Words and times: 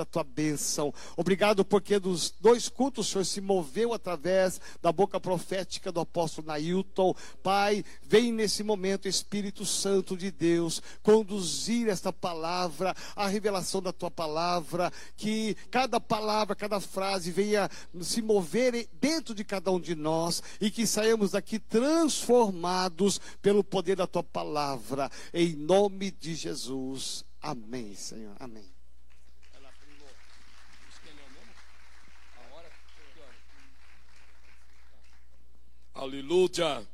da 0.00 0.04
tua 0.04 0.24
bênção. 0.24 0.92
Obrigado 1.16 1.64
porque 1.64 1.98
dos 1.98 2.30
dois 2.40 2.68
cultos 2.68 3.06
o 3.06 3.10
Senhor 3.10 3.24
se 3.24 3.40
moveu 3.40 3.92
através 3.92 4.60
da 4.80 4.90
boca 4.90 5.20
profética 5.20 5.92
do 5.92 6.00
apóstolo 6.00 6.46
Nailton. 6.46 7.14
Pai, 7.42 7.84
vem 8.02 8.32
nesse 8.32 8.62
momento, 8.62 9.08
Espírito 9.08 9.66
Santo 9.66 10.16
de 10.16 10.30
Deus, 10.30 10.82
conduzir 11.02 11.88
esta 11.88 12.12
palavra, 12.12 12.94
a 13.14 13.26
revelação 13.26 13.82
da 13.82 13.92
tua 13.92 14.10
palavra, 14.10 14.92
que 15.16 15.54
cada 15.70 16.00
palavra, 16.00 16.56
cada 16.56 16.80
frase 16.80 17.30
venha 17.30 17.68
se 18.00 18.22
mover 18.22 18.88
dentro 19.00 19.34
de 19.34 19.44
cada 19.44 19.70
um 19.70 19.80
de 19.80 19.94
nós 19.94 20.42
e 20.60 20.70
que 20.70 20.86
saiamos 20.86 21.32
daqui 21.32 21.58
transformados 21.58 23.20
pelo 23.42 23.62
poder 23.62 23.96
da 23.96 24.06
tua 24.06 24.22
palavra, 24.22 25.10
em 25.34 25.54
nome 25.54 26.10
de 26.10 26.34
Jesus. 26.34 27.24
Amém, 27.42 27.94
Senhor. 27.94 28.36
Amém. 28.38 28.79
Aleluia. 35.92 36.86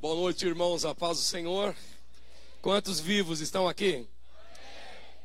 Boa 0.00 0.14
noite, 0.14 0.46
irmãos. 0.46 0.84
A 0.84 0.94
paz 0.94 1.16
do 1.16 1.24
Senhor. 1.24 1.74
Quantos 2.60 3.00
vivos 3.00 3.40
estão 3.40 3.66
aqui? 3.66 4.06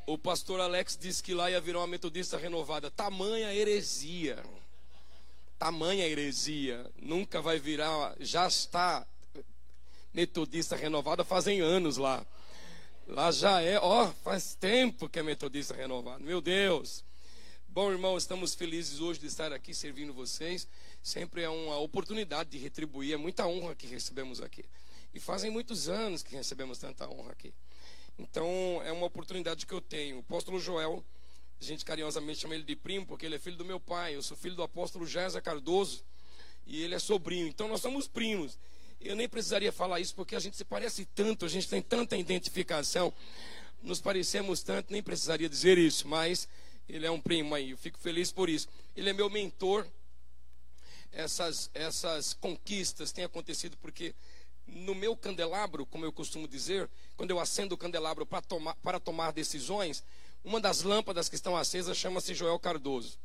O 0.06 0.16
pastor 0.16 0.60
Alex 0.60 0.96
disse 0.98 1.22
que 1.22 1.34
lá 1.34 1.50
ia 1.50 1.60
virar 1.60 1.80
uma 1.80 1.86
metodista 1.86 2.38
renovada. 2.38 2.90
Tamanha 2.90 3.54
heresia. 3.54 4.42
Tamanha 5.58 6.06
heresia. 6.06 6.90
Nunca 6.96 7.42
vai 7.42 7.58
virar. 7.58 8.16
Já 8.20 8.48
está 8.48 9.06
metodista 10.14 10.74
renovada 10.74 11.22
fazem 11.24 11.60
anos 11.60 11.98
lá. 11.98 12.26
Lá 13.06 13.30
já 13.30 13.60
é, 13.60 13.78
ó, 13.78 14.10
faz 14.24 14.54
tempo 14.54 15.10
que 15.10 15.18
é 15.18 15.22
metodista 15.22 15.74
renovado. 15.74 16.24
Meu 16.24 16.40
Deus. 16.40 17.04
Bom, 17.68 17.92
irmão, 17.92 18.16
estamos 18.16 18.54
felizes 18.54 19.00
hoje 19.00 19.20
de 19.20 19.26
estar 19.26 19.52
aqui 19.52 19.74
servindo 19.74 20.14
vocês. 20.14 20.66
Sempre 21.06 21.42
é 21.42 21.48
uma 21.48 21.78
oportunidade 21.78 22.50
de 22.50 22.58
retribuir, 22.58 23.14
é 23.14 23.16
muita 23.16 23.46
honra 23.46 23.76
que 23.76 23.86
recebemos 23.86 24.40
aqui. 24.40 24.64
E 25.14 25.20
fazem 25.20 25.52
muitos 25.52 25.88
anos 25.88 26.20
que 26.20 26.34
recebemos 26.34 26.78
tanta 26.78 27.08
honra 27.08 27.30
aqui. 27.30 27.54
Então, 28.18 28.82
é 28.84 28.90
uma 28.90 29.06
oportunidade 29.06 29.66
que 29.66 29.72
eu 29.72 29.80
tenho. 29.80 30.16
O 30.16 30.18
apóstolo 30.18 30.58
Joel, 30.58 31.04
a 31.60 31.64
gente 31.64 31.84
carinhosamente 31.84 32.40
chama 32.40 32.56
ele 32.56 32.64
de 32.64 32.74
primo, 32.74 33.06
porque 33.06 33.24
ele 33.24 33.36
é 33.36 33.38
filho 33.38 33.56
do 33.56 33.64
meu 33.64 33.78
pai. 33.78 34.16
Eu 34.16 34.22
sou 34.24 34.36
filho 34.36 34.56
do 34.56 34.64
apóstolo 34.64 35.06
Jéssica 35.06 35.40
Cardoso 35.40 36.04
e 36.66 36.82
ele 36.82 36.96
é 36.96 36.98
sobrinho. 36.98 37.46
Então, 37.46 37.68
nós 37.68 37.80
somos 37.80 38.08
primos. 38.08 38.58
Eu 39.00 39.14
nem 39.14 39.28
precisaria 39.28 39.70
falar 39.70 40.00
isso, 40.00 40.12
porque 40.12 40.34
a 40.34 40.40
gente 40.40 40.56
se 40.56 40.64
parece 40.64 41.04
tanto, 41.14 41.44
a 41.44 41.48
gente 41.48 41.68
tem 41.68 41.80
tanta 41.80 42.16
identificação, 42.16 43.14
nos 43.80 44.00
parecemos 44.00 44.60
tanto, 44.60 44.92
nem 44.92 45.04
precisaria 45.04 45.48
dizer 45.48 45.78
isso, 45.78 46.08
mas 46.08 46.48
ele 46.88 47.06
é 47.06 47.10
um 47.12 47.20
primo 47.20 47.54
aí, 47.54 47.70
eu 47.70 47.78
fico 47.78 47.96
feliz 47.96 48.32
por 48.32 48.48
isso. 48.48 48.66
Ele 48.96 49.08
é 49.08 49.12
meu 49.12 49.30
mentor 49.30 49.86
essas, 51.16 51.70
essas 51.72 52.34
conquistas 52.34 53.10
têm 53.10 53.24
acontecido 53.24 53.76
porque 53.78 54.14
no 54.66 54.94
meu 54.94 55.16
candelabro, 55.16 55.86
como 55.86 56.04
eu 56.04 56.12
costumo 56.12 56.46
dizer, 56.46 56.88
quando 57.16 57.30
eu 57.30 57.40
acendo 57.40 57.74
o 57.74 57.78
candelabro 57.78 58.26
para 58.26 58.42
tomar, 58.42 58.74
para 58.76 59.00
tomar 59.00 59.32
decisões, 59.32 60.04
uma 60.44 60.60
das 60.60 60.82
lâmpadas 60.82 61.28
que 61.28 61.34
estão 61.34 61.56
acesas 61.56 61.96
chama-se 61.96 62.34
Joel 62.34 62.58
Cardoso. 62.58 63.18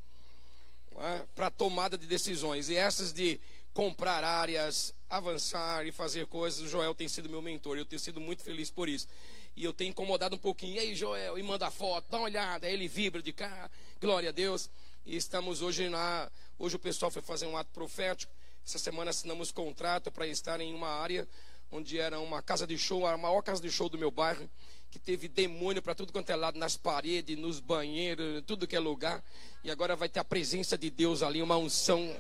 É? 0.98 1.22
Para 1.36 1.50
tomada 1.52 1.98
de 1.98 2.06
decisões. 2.06 2.70
E 2.70 2.76
essas 2.76 3.12
de 3.12 3.40
comprar 3.74 4.24
áreas, 4.24 4.94
avançar 5.10 5.86
e 5.86 5.92
fazer 5.92 6.28
coisas, 6.28 6.62
o 6.62 6.68
Joel 6.68 6.96
tem 6.96 7.08
sido 7.08 7.30
meu 7.30 7.42
mentor. 7.42 7.78
Eu 7.78 7.86
tenho 7.86 8.00
sido 8.00 8.20
muito 8.20 8.44
feliz 8.44 8.70
por 8.70 8.88
isso. 8.88 9.08
E 9.56 9.64
eu 9.64 9.74
tenho 9.74 9.90
incomodado 9.90 10.36
um 10.36 10.40
pouquinho. 10.40 10.76
E 10.76 10.80
aí, 10.80 10.96
Joel? 10.96 11.38
E 11.38 11.44
manda 11.44 11.70
foto, 11.72 12.06
dá 12.10 12.18
uma 12.18 12.26
olhada. 12.26 12.68
Aí 12.68 12.74
ele 12.74 12.88
vibra 12.88 13.22
de 13.22 13.34
cá. 13.34 13.70
Glória 14.00 14.30
a 14.30 14.32
Deus. 14.32 14.70
E 15.06 15.16
estamos 15.16 15.62
hoje 15.62 15.90
na. 15.90 16.30
Hoje 16.64 16.76
o 16.76 16.80
pessoal 16.80 17.10
foi 17.10 17.24
fazer 17.24 17.48
um 17.48 17.58
ato 17.58 17.72
profético. 17.74 18.32
Essa 18.64 18.78
semana 18.78 19.10
assinamos 19.10 19.52
contrato 19.52 20.12
para 20.12 20.28
estar 20.28 20.62
em 20.62 20.76
uma 20.76 20.90
área 20.90 21.28
onde 21.72 22.00
era 22.00 22.20
uma 22.20 22.40
casa 22.40 22.68
de 22.68 22.78
show, 22.78 23.08
a 23.08 23.18
maior 23.18 23.42
casa 23.42 23.60
de 23.60 23.72
show 23.72 23.90
do 23.90 23.98
meu 23.98 24.12
bairro, 24.12 24.48
que 24.92 25.00
teve 25.00 25.28
demônio 25.28 25.82
para 25.82 25.96
tudo 25.96 26.14
quanto 26.14 26.30
é 26.30 26.36
lado, 26.36 26.60
nas 26.60 26.78
paredes, 26.78 27.36
nos 27.36 27.60
banheiros, 27.60 28.44
tudo 28.46 28.68
que 28.68 28.76
é 28.76 28.80
lugar. 28.80 29.24
E 29.64 29.72
agora 29.72 29.96
vai 29.96 30.08
ter 30.08 30.20
a 30.20 30.24
presença 30.24 30.78
de 30.78 30.92
Deus 30.92 31.24
ali, 31.24 31.42
uma 31.42 31.58
unção 31.58 32.16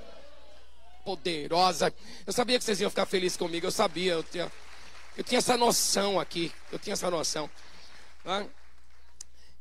poderosa. 1.05 1.93
Eu 2.25 2.33
sabia 2.33 2.57
que 2.57 2.65
vocês 2.65 2.81
iam 2.81 2.89
ficar 2.89 3.05
felizes 3.05 3.37
comigo, 3.37 3.67
eu 3.67 3.71
sabia, 3.71 4.13
eu 4.13 4.23
tinha, 4.23 4.51
eu 5.15 5.23
tinha 5.23 5.37
essa 5.37 5.55
noção 5.55 6.19
aqui, 6.19 6.51
eu 6.71 6.79
tinha 6.79 6.93
essa 6.93 7.11
noção. 7.11 7.47
Né? 8.25 8.49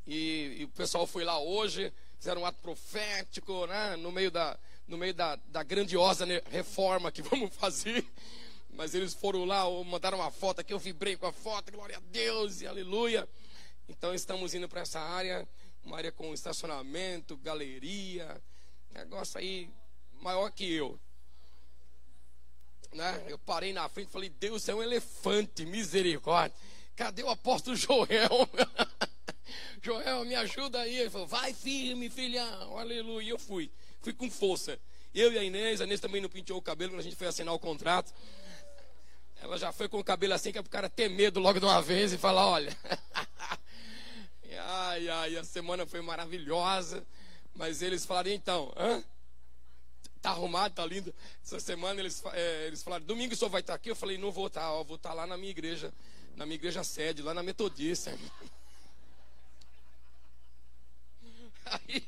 E, 0.07 0.57
e 0.61 0.65
o 0.65 0.69
pessoal 0.69 1.07
foi 1.07 1.23
lá 1.23 1.39
hoje 1.39 1.93
fizeram 2.21 2.43
um 2.43 2.47
ato 2.47 2.61
profético, 2.61 3.67
né? 3.67 3.97
no 3.97 4.13
meio, 4.13 4.31
da, 4.31 4.57
no 4.91 4.99
meio 4.99 5.15
da, 5.15 5.37
da 5.47 5.63
grandiosa 5.63 6.27
reforma 6.51 7.13
que 7.13 7.23
vamos 7.23 7.55
fazer. 7.55 8.05
Mas 8.75 8.95
eles 8.95 9.15
foram 9.15 9.45
lá, 9.45 9.65
mandaram 9.85 10.19
uma 10.19 10.31
foto 10.31 10.61
aqui, 10.61 10.73
eu 10.73 10.79
vibrei 10.79 11.17
com 11.17 11.27
a 11.27 11.33
foto, 11.33 11.73
glória 11.73 11.97
a 11.97 12.01
Deus 12.11 12.61
e 12.61 12.67
aleluia. 12.67 13.29
Então 13.89 14.13
estamos 14.13 14.55
indo 14.55 14.69
para 14.69 14.81
essa 14.81 15.01
área, 15.01 15.49
uma 15.85 15.97
área 15.97 16.13
com 16.13 16.35
estacionamento, 16.35 17.37
galeria, 17.37 18.41
negócio 18.93 19.39
aí 19.39 19.71
maior 20.21 20.51
que 20.51 20.71
eu. 20.73 20.99
Né? 22.93 23.25
Eu 23.29 23.39
parei 23.39 23.73
na 23.73 23.89
frente 23.89 24.09
e 24.09 24.13
falei, 24.13 24.29
Deus 24.29 24.69
é 24.69 24.75
um 24.75 24.83
elefante, 24.83 25.65
misericórdia. 25.65 26.57
Cadê 26.97 27.23
o 27.23 27.31
apóstolo 27.31 27.77
Joel? 27.77 28.49
Joel, 29.83 30.25
me 30.25 30.35
ajuda 30.35 30.81
aí. 30.81 30.97
Ele 30.97 31.11
falou, 31.11 31.27
vai 31.27 31.55
firme, 31.55 32.11
filhão, 32.11 32.79
aleluia. 32.79 33.27
E 33.27 33.29
eu 33.29 33.39
fui, 33.39 33.71
fui 34.03 34.13
com 34.13 34.31
força. 34.31 34.79
Eu 35.15 35.33
e 35.33 35.39
a 35.39 35.43
Inês, 35.43 35.81
a 35.81 35.85
Inês 35.85 36.01
também 36.01 36.21
não 36.21 36.29
pintou 36.29 36.57
o 36.57 36.63
cabelo 36.63 36.93
quando 36.93 37.01
a 37.01 37.05
gente 37.05 37.17
foi 37.17 37.27
assinar 37.27 37.53
o 37.55 37.59
contrato. 37.59 38.13
Ela 39.43 39.59
já 39.59 39.73
foi 39.73 39.89
com 39.89 39.99
o 39.99 40.05
cabelo 40.05 40.35
assim, 40.35 40.53
que 40.53 40.59
é 40.59 40.63
pro 40.63 40.71
cara 40.71 40.89
ter 40.89 41.09
medo 41.09 41.41
logo 41.41 41.59
de 41.59 41.65
uma 41.65 41.81
vez 41.81 42.13
e 42.13 42.19
falar, 42.19 42.47
olha. 42.47 42.77
ai, 44.67 45.09
ai, 45.09 45.37
a 45.37 45.45
semana 45.45 45.87
foi 45.87 46.01
maravilhosa. 46.01 47.05
Mas 47.55 47.83
eles 47.83 48.05
falaram, 48.05 48.31
então, 48.31 48.73
hã? 48.77 49.03
Tá 50.23 50.31
arrumado, 50.31 50.75
tá 50.75 50.85
lindo. 50.85 51.15
Essa 51.43 51.59
semana 51.59 51.99
eles, 52.01 52.23
é, 52.33 52.67
eles 52.67 52.83
falaram, 52.83 53.05
domingo 53.07 53.33
o 53.33 53.37
senhor 53.37 53.51
vai 53.51 53.63
estar 53.63 53.75
aqui? 53.75 53.91
Eu 53.91 53.97
falei, 53.97 54.19
não 54.19 54.31
vou 54.31 54.47
estar, 54.47 54.71
ó, 54.71 54.85
vou 54.85 54.97
estar 54.97 55.15
lá 55.15 55.27
na 55.27 55.37
minha 55.37 55.51
igreja, 55.51 55.93
na 56.37 56.45
minha 56.45 56.57
igreja 56.57 56.85
sede, 56.85 57.23
lá 57.23 57.33
na 57.33 57.43
Metodista. 57.43 58.17
Aí 61.65 62.07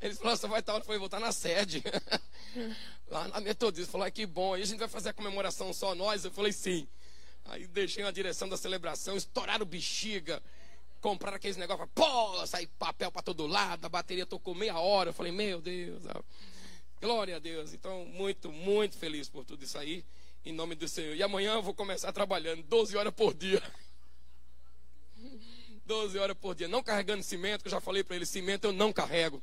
eles 0.00 0.18
falaram, 0.18 0.36
você 0.36 0.46
vai 0.46 0.60
estar 0.60 0.74
onde? 0.74 0.86
foi 0.86 0.98
voltar 0.98 1.18
na 1.18 1.32
sede. 1.32 1.82
Lá 3.08 3.28
na 3.28 3.40
Metodista. 3.40 3.90
Falou, 3.90 4.10
que 4.10 4.26
bom. 4.26 4.54
Aí 4.54 4.62
a 4.62 4.64
gente 4.64 4.78
vai 4.78 4.88
fazer 4.88 5.08
a 5.08 5.12
comemoração 5.12 5.72
só 5.72 5.94
nós? 5.94 6.24
Eu 6.24 6.30
falei, 6.30 6.52
sim. 6.52 6.86
Aí 7.46 7.66
deixei 7.66 8.04
a 8.04 8.10
direção 8.10 8.48
da 8.48 8.56
celebração, 8.56 9.16
estouraram 9.16 9.64
bexiga, 9.64 10.42
compraram 11.00 11.36
aqueles 11.36 11.56
negócios, 11.56 11.88
pô, 11.94 12.46
sair 12.46 12.66
papel 12.78 13.10
para 13.10 13.22
todo 13.22 13.46
lado, 13.46 13.86
a 13.86 13.88
bateria 13.88 14.26
tocou 14.26 14.54
meia 14.54 14.78
hora. 14.78 15.10
Eu 15.10 15.14
falei, 15.14 15.32
meu 15.32 15.60
Deus, 15.60 16.02
glória 17.00 17.36
a 17.36 17.38
Deus. 17.38 17.72
Então, 17.72 18.04
muito, 18.04 18.52
muito 18.52 18.96
feliz 18.96 19.28
por 19.28 19.44
tudo 19.44 19.64
isso 19.64 19.78
aí, 19.78 20.04
em 20.44 20.52
nome 20.52 20.74
do 20.74 20.86
Senhor. 20.86 21.16
E 21.16 21.22
amanhã 21.22 21.54
eu 21.54 21.62
vou 21.62 21.74
começar 21.74 22.12
trabalhando 22.12 22.62
12 22.64 22.96
horas 22.96 23.14
por 23.14 23.32
dia. 23.34 23.62
12 25.86 26.18
horas 26.18 26.36
por 26.36 26.54
dia, 26.54 26.68
não 26.68 26.82
carregando 26.82 27.22
cimento, 27.22 27.62
que 27.62 27.68
eu 27.68 27.72
já 27.72 27.80
falei 27.80 28.04
para 28.04 28.14
ele, 28.14 28.26
cimento 28.26 28.66
eu 28.66 28.72
não 28.72 28.92
carrego. 28.92 29.42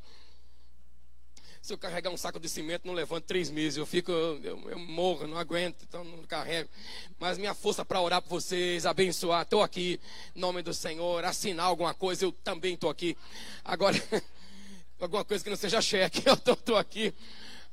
Se 1.66 1.74
eu 1.74 1.80
carregar 1.80 2.12
um 2.12 2.18
saco 2.18 2.40
de 2.40 2.48
cimento, 2.48 2.86
não 2.86 2.94
levanto 2.94 3.24
três 3.24 3.50
meses. 3.50 3.76
Eu 3.76 3.88
fico, 3.88 4.12
eu, 4.12 4.70
eu, 4.70 4.78
morro, 4.78 5.26
não 5.26 5.36
aguento, 5.36 5.82
então 5.82 6.04
não 6.04 6.22
carrego. 6.26 6.70
Mas 7.18 7.40
minha 7.40 7.56
força 7.56 7.84
para 7.84 8.00
orar 8.00 8.22
por 8.22 8.40
vocês, 8.40 8.86
abençoar, 8.86 9.42
estou 9.42 9.64
aqui, 9.64 10.00
em 10.36 10.40
nome 10.40 10.62
do 10.62 10.76
Senhor, 10.76 11.26
assinar 11.26 11.66
alguma 11.66 11.92
coisa, 11.92 12.24
eu 12.24 12.32
também 12.32 12.76
estou 12.76 12.88
aqui. 12.88 13.18
Agora, 13.64 13.98
alguma 15.02 15.26
coisa 15.26 15.44
que 15.44 15.50
não 15.50 15.58
seja 15.58 15.82
cheque, 15.82 16.22
eu 16.30 16.36
estou 16.36 16.78
aqui. 16.78 17.12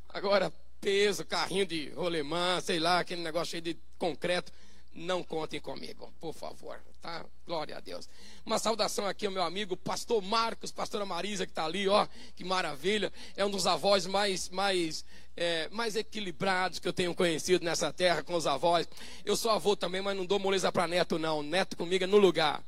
Agora, 0.08 0.50
peso, 0.80 1.22
carrinho 1.26 1.66
de 1.66 1.90
rolemã, 1.90 2.62
sei 2.62 2.78
lá, 2.78 3.00
aquele 3.00 3.20
negócio 3.20 3.50
cheio 3.50 3.62
de 3.62 3.76
concreto 3.98 4.50
não 4.94 5.22
contem 5.22 5.60
comigo, 5.60 6.12
por 6.20 6.34
favor, 6.34 6.78
tá? 7.00 7.24
Glória 7.46 7.76
a 7.76 7.80
Deus. 7.80 8.08
Uma 8.44 8.58
saudação 8.58 9.06
aqui 9.06 9.26
ao 9.26 9.32
meu 9.32 9.42
amigo 9.42 9.76
pastor 9.76 10.20
Marcos, 10.20 10.70
pastora 10.70 11.06
Marisa, 11.06 11.46
que 11.46 11.52
está 11.52 11.64
ali, 11.64 11.88
ó, 11.88 12.06
que 12.36 12.44
maravilha. 12.44 13.12
É 13.36 13.44
um 13.44 13.50
dos 13.50 13.66
avós 13.66 14.06
mais, 14.06 14.48
mais, 14.50 15.04
é, 15.36 15.68
mais 15.70 15.96
equilibrados 15.96 16.78
que 16.78 16.86
eu 16.86 16.92
tenho 16.92 17.14
conhecido 17.14 17.64
nessa 17.64 17.92
terra 17.92 18.22
com 18.22 18.34
os 18.34 18.46
avós. 18.46 18.86
Eu 19.24 19.36
sou 19.36 19.50
avô 19.50 19.74
também, 19.74 20.02
mas 20.02 20.16
não 20.16 20.26
dou 20.26 20.38
moleza 20.38 20.70
para 20.70 20.86
neto, 20.86 21.18
não. 21.18 21.42
Neto 21.42 21.76
comigo 21.76 22.04
é 22.04 22.06
no 22.06 22.18
lugar. 22.18 22.62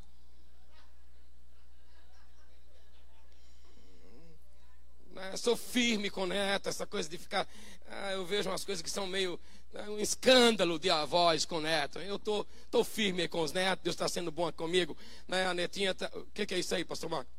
Né? 5.13 5.37
Sou 5.37 5.57
firme 5.57 6.11
com 6.11 6.27
neto, 6.27 6.69
essa 6.69 6.87
coisa 6.87 7.09
de 7.09 7.19
ficar. 7.19 7.47
Ah, 7.87 8.13
eu 8.13 8.25
vejo 8.25 8.51
umas 8.51 8.65
coisas 8.65 8.83
que 8.83 8.91
são 8.91 9.07
meio 9.07 9.39
é 9.75 9.91
um 9.91 9.99
escândalo 9.99 10.79
de 10.79 10.89
avós 10.89 11.45
com 11.45 11.61
neto. 11.61 11.99
Eu 11.99 12.19
tô, 12.19 12.47
tô 12.71 12.85
firme 12.85 13.27
com 13.27 13.41
os 13.43 13.53
netos, 13.53 13.83
Deus 13.83 13.95
está 13.95 14.09
sendo 14.09 14.31
bom 14.31 14.51
comigo. 14.53 14.97
Né? 15.27 15.47
A 15.47 15.55
netinha, 15.55 15.95
tá... 15.95 16.11
o 16.15 16.27
que, 16.27 16.47
que, 16.47 16.55
é 16.55 16.59
isso 16.59 16.75
aí, 16.75 16.85
pastor 16.85 17.11
Marco? 17.11 17.31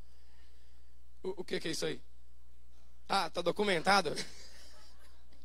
O, 1.24 1.42
o 1.42 1.44
que, 1.44 1.60
que 1.60 1.70
é 1.70 1.72
isso 1.72 1.86
aí? 1.86 2.00
Ah, 3.08 3.30
tá 3.30 3.42
documentado? 3.42 4.14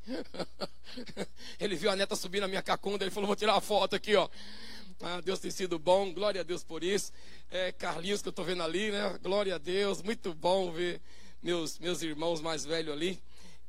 Ele 1.60 1.76
viu 1.76 1.90
a 1.90 1.96
neta 1.96 2.16
subir 2.16 2.40
na 2.40 2.48
minha 2.48 2.62
cacunda, 2.62 3.04
ele 3.04 3.10
falou: 3.12 3.28
vou 3.28 3.36
tirar 3.36 3.54
uma 3.54 3.60
foto 3.60 3.94
aqui, 3.94 4.16
ó. 4.16 4.28
Ah, 5.00 5.20
Deus 5.20 5.38
tem 5.38 5.50
sido 5.50 5.78
bom, 5.78 6.12
glória 6.12 6.40
a 6.40 6.44
Deus 6.44 6.64
por 6.64 6.82
isso. 6.82 7.12
É, 7.50 7.70
Carlinhos, 7.72 8.20
que 8.20 8.28
eu 8.28 8.30
estou 8.30 8.44
vendo 8.44 8.62
ali, 8.62 8.90
né? 8.90 9.18
Glória 9.22 9.54
a 9.54 9.58
Deus, 9.58 10.02
muito 10.02 10.34
bom 10.34 10.72
ver 10.72 11.00
meus, 11.42 11.78
meus 11.78 12.02
irmãos 12.02 12.40
mais 12.40 12.64
velhos 12.64 12.92
ali. 12.92 13.22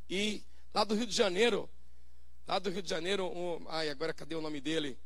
E 0.09 0.44
lá 0.74 0.83
do 0.83 0.95
Rio 0.95 1.06
de 1.06 1.15
Janeiro, 1.15 1.69
lá 2.51 2.59
do 2.59 2.69
Rio 2.69 2.81
de 2.81 2.89
Janeiro, 2.89 3.27
um, 3.27 3.65
ai, 3.69 3.89
agora 3.89 4.13
cadê 4.13 4.36
o 4.36 4.42
nome 4.42 4.59
dele? 4.59 5.00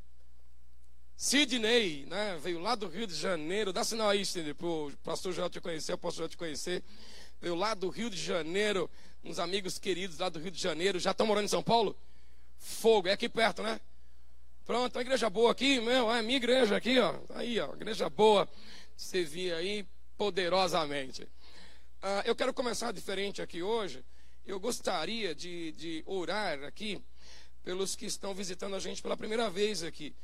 Sidney, 1.15 2.07
né? 2.07 2.39
Veio 2.41 2.59
lá 2.59 2.73
do 2.73 2.87
Rio 2.87 3.05
de 3.05 3.13
Janeiro, 3.13 3.71
dá 3.71 3.83
sinal 3.83 4.09
aí, 4.09 4.25
Sidney, 4.25 4.55
para 4.55 4.65
o 4.65 4.91
pastor 5.03 5.31
Joel 5.31 5.47
te 5.47 5.61
conhecer, 5.61 5.93
o 5.93 5.97
pastor 5.97 6.21
Joel 6.21 6.29
te 6.29 6.37
conhecer. 6.37 6.83
Veio 7.39 7.53
lá 7.53 7.75
do 7.75 7.87
Rio 7.89 8.09
de 8.09 8.17
Janeiro, 8.17 8.89
uns 9.23 9.37
amigos 9.37 9.77
queridos 9.77 10.17
lá 10.17 10.27
do 10.27 10.39
Rio 10.39 10.49
de 10.49 10.59
Janeiro, 10.59 10.97
já 10.97 11.11
estão 11.11 11.27
morando 11.27 11.45
em 11.45 11.47
São 11.47 11.61
Paulo? 11.61 11.95
Fogo, 12.57 13.09
é 13.09 13.11
aqui 13.11 13.29
perto, 13.29 13.61
né? 13.61 13.79
Pronto, 14.65 14.95
uma 14.95 15.01
igreja 15.03 15.29
boa 15.29 15.51
aqui, 15.51 15.79
meu, 15.79 16.11
é 16.11 16.23
minha 16.23 16.37
igreja 16.37 16.75
aqui, 16.75 16.97
ó. 16.97 17.13
Aí, 17.29 17.59
ó, 17.59 17.75
igreja 17.75 18.09
boa. 18.09 18.49
Via 18.97 19.57
aí 19.57 19.87
poderosamente. 20.17 21.29
Ah, 22.01 22.23
eu 22.25 22.35
quero 22.35 22.51
começar 22.55 22.91
diferente 22.91 23.39
aqui 23.39 23.61
hoje. 23.61 24.03
Eu 24.47 24.59
gostaria 24.59 25.35
de, 25.35 25.73
de 25.73 26.03
orar 26.07 26.63
aqui 26.63 27.03
pelos 27.65 27.95
que 27.95 28.05
estão 28.05 28.33
visitando 28.33 28.75
a 28.75 28.79
gente 28.79 29.01
pela 29.01 29.17
primeira 29.17 29.49
vez 29.49 29.83
aqui. 29.83 30.15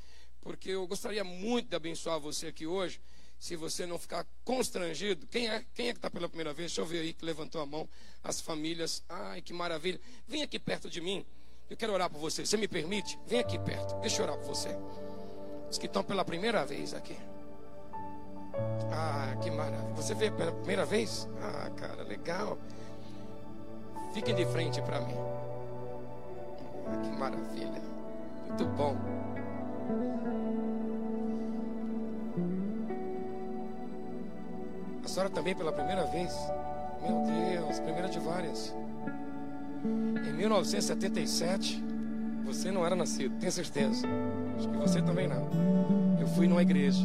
Porque 0.41 0.69
eu 0.69 0.87
gostaria 0.87 1.23
muito 1.23 1.67
de 1.67 1.75
abençoar 1.75 2.19
você 2.19 2.47
aqui 2.47 2.67
hoje. 2.67 3.01
Se 3.39 3.55
você 3.55 3.87
não 3.87 3.97
ficar 3.97 4.25
constrangido, 4.45 5.25
quem 5.25 5.49
é? 5.49 5.65
Quem 5.73 5.89
é 5.89 5.91
que 5.93 5.97
está 5.97 6.11
pela 6.11 6.29
primeira 6.29 6.53
vez? 6.53 6.71
Deixa 6.71 6.81
eu 6.81 6.85
ver 6.85 6.99
aí 6.99 7.13
que 7.13 7.25
levantou 7.25 7.59
a 7.59 7.65
mão. 7.65 7.89
As 8.23 8.39
famílias. 8.39 9.03
Ai, 9.09 9.41
que 9.41 9.51
maravilha. 9.51 9.99
Vem 10.27 10.43
aqui 10.43 10.59
perto 10.59 10.87
de 10.87 11.01
mim. 11.01 11.25
Eu 11.67 11.75
quero 11.75 11.91
orar 11.91 12.09
por 12.09 12.19
você. 12.19 12.45
Você 12.45 12.55
me 12.55 12.67
permite? 12.67 13.17
Vem 13.25 13.39
aqui 13.39 13.57
perto. 13.57 13.99
Deixa 14.01 14.21
eu 14.21 14.25
orar 14.25 14.37
por 14.37 14.45
você. 14.45 14.69
Os 15.69 15.79
que 15.79 15.87
estão 15.87 16.03
pela 16.03 16.23
primeira 16.23 16.63
vez 16.63 16.93
aqui. 16.93 17.17
Ah, 18.91 19.35
que 19.41 19.49
maravilha. 19.49 19.95
Você 19.95 20.13
veio 20.13 20.33
pela 20.33 20.51
primeira 20.51 20.85
vez? 20.85 21.27
Ah, 21.41 21.71
cara, 21.71 22.03
legal. 22.03 22.59
Fiquem 24.13 24.35
de 24.35 24.45
frente 24.45 24.79
para 24.81 25.01
mim. 25.01 25.15
Ah, 26.87 26.97
que 26.97 27.11
maravilha. 27.19 27.81
Muito 28.47 28.65
bom. 28.75 28.95
A 35.03 35.07
senhora 35.07 35.29
também 35.29 35.55
pela 35.55 35.71
primeira 35.71 36.05
vez? 36.05 36.33
Meu 37.01 37.23
Deus, 37.25 37.79
primeira 37.79 38.07
de 38.07 38.19
várias. 38.19 38.75
Em 39.83 40.33
1977, 40.33 41.83
você 42.45 42.71
não 42.71 42.85
era 42.85 42.95
nascido, 42.95 43.37
tenho 43.39 43.51
certeza. 43.51 44.07
Acho 44.57 44.69
que 44.69 44.77
você 44.77 45.01
também 45.01 45.27
não. 45.27 45.49
Eu 46.19 46.27
fui 46.27 46.47
numa 46.47 46.61
igreja. 46.61 47.01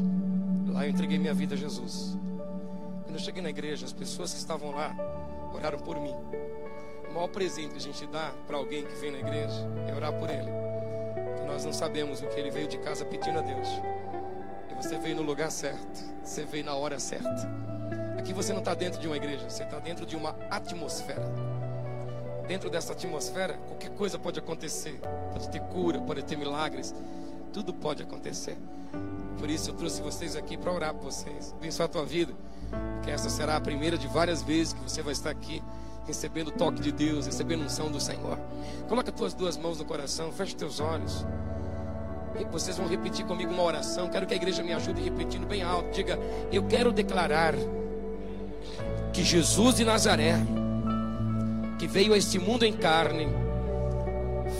Lá 0.66 0.86
eu 0.86 0.90
entreguei 0.90 1.18
minha 1.18 1.32
vida 1.32 1.54
a 1.54 1.58
Jesus. 1.58 2.18
Quando 3.04 3.14
eu 3.14 3.20
cheguei 3.20 3.42
na 3.42 3.48
igreja, 3.48 3.86
as 3.86 3.92
pessoas 3.92 4.32
que 4.32 4.38
estavam 4.38 4.72
lá 4.72 4.94
oraram 5.54 5.78
por 5.78 5.98
mim. 5.98 6.14
Maior 7.16 7.28
presente 7.28 7.70
que 7.70 7.78
a 7.78 7.80
gente 7.80 8.06
dá 8.08 8.30
para 8.46 8.58
alguém 8.58 8.84
que 8.84 8.94
vem 8.96 9.10
na 9.10 9.18
igreja 9.18 9.66
é 9.88 9.94
orar 9.94 10.12
por 10.12 10.28
ele. 10.28 10.50
Porque 11.14 11.46
nós 11.46 11.64
não 11.64 11.72
sabemos 11.72 12.20
o 12.20 12.26
que 12.26 12.38
ele 12.38 12.50
veio 12.50 12.68
de 12.68 12.76
casa 12.76 13.06
pedindo 13.06 13.38
a 13.38 13.42
Deus. 13.42 13.68
E 14.70 14.74
você 14.74 14.98
veio 14.98 15.16
no 15.16 15.22
lugar 15.22 15.50
certo. 15.50 16.04
Você 16.22 16.44
veio 16.44 16.66
na 16.66 16.74
hora 16.74 16.98
certa. 16.98 17.50
Aqui 18.18 18.34
você 18.34 18.52
não 18.52 18.58
está 18.58 18.74
dentro 18.74 19.00
de 19.00 19.06
uma 19.06 19.16
igreja, 19.16 19.48
você 19.48 19.62
está 19.62 19.78
dentro 19.78 20.04
de 20.04 20.14
uma 20.14 20.36
atmosfera 20.50 21.24
dentro 22.46 22.70
dessa 22.70 22.92
atmosfera, 22.92 23.54
qualquer 23.66 23.90
coisa 23.90 24.18
pode 24.20 24.38
acontecer. 24.38 25.00
Pode 25.32 25.48
ter 25.50 25.60
cura, 25.62 26.00
pode 26.00 26.22
ter 26.22 26.36
milagres. 26.36 26.94
Tudo 27.52 27.74
pode 27.74 28.04
acontecer. 28.04 28.56
Por 29.36 29.50
isso 29.50 29.70
eu 29.70 29.74
trouxe 29.74 30.00
vocês 30.00 30.36
aqui 30.36 30.56
para 30.56 30.72
orar 30.72 30.94
por 30.94 31.10
vocês. 31.10 31.52
Abençoar 31.58 31.88
a 31.88 31.92
tua 31.92 32.04
vida. 32.04 32.32
Porque 32.94 33.10
essa 33.10 33.28
será 33.28 33.56
a 33.56 33.60
primeira 33.60 33.98
de 33.98 34.06
várias 34.06 34.42
vezes 34.42 34.72
que 34.72 34.80
você 34.80 35.02
vai 35.02 35.12
estar 35.12 35.30
aqui 35.30 35.60
recebendo 36.06 36.48
o 36.48 36.50
toque 36.50 36.80
de 36.80 36.92
Deus, 36.92 37.26
recebendo 37.26 37.64
unção 37.64 37.90
do 37.90 38.00
Senhor. 38.00 38.38
Coloca 38.88 39.10
as 39.10 39.16
tuas 39.16 39.34
duas 39.34 39.56
mãos 39.56 39.78
no 39.78 39.84
coração, 39.84 40.32
feche 40.32 40.54
teus 40.54 40.80
olhos. 40.80 41.26
E 42.38 42.44
vocês 42.44 42.76
vão 42.76 42.86
repetir 42.86 43.24
comigo 43.24 43.52
uma 43.52 43.62
oração. 43.62 44.08
Quero 44.08 44.26
que 44.26 44.34
a 44.34 44.36
igreja 44.36 44.62
me 44.62 44.72
ajude 44.72 45.00
repetindo 45.02 45.46
bem 45.46 45.62
alto. 45.62 45.90
Diga: 45.90 46.18
Eu 46.52 46.64
quero 46.64 46.92
declarar 46.92 47.54
que 49.12 49.24
Jesus 49.24 49.76
de 49.76 49.84
Nazaré 49.84 50.36
que 51.78 51.86
veio 51.86 52.14
a 52.14 52.18
este 52.18 52.38
mundo 52.38 52.64
em 52.64 52.72
carne, 52.72 53.28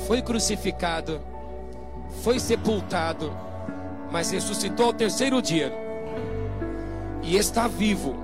foi 0.06 0.20
crucificado, 0.20 1.20
foi 2.22 2.38
sepultado, 2.38 3.32
mas 4.10 4.30
ressuscitou 4.30 4.86
ao 4.86 4.92
terceiro 4.92 5.40
dia 5.40 5.72
e 7.22 7.36
está 7.36 7.66
vivo, 7.66 8.16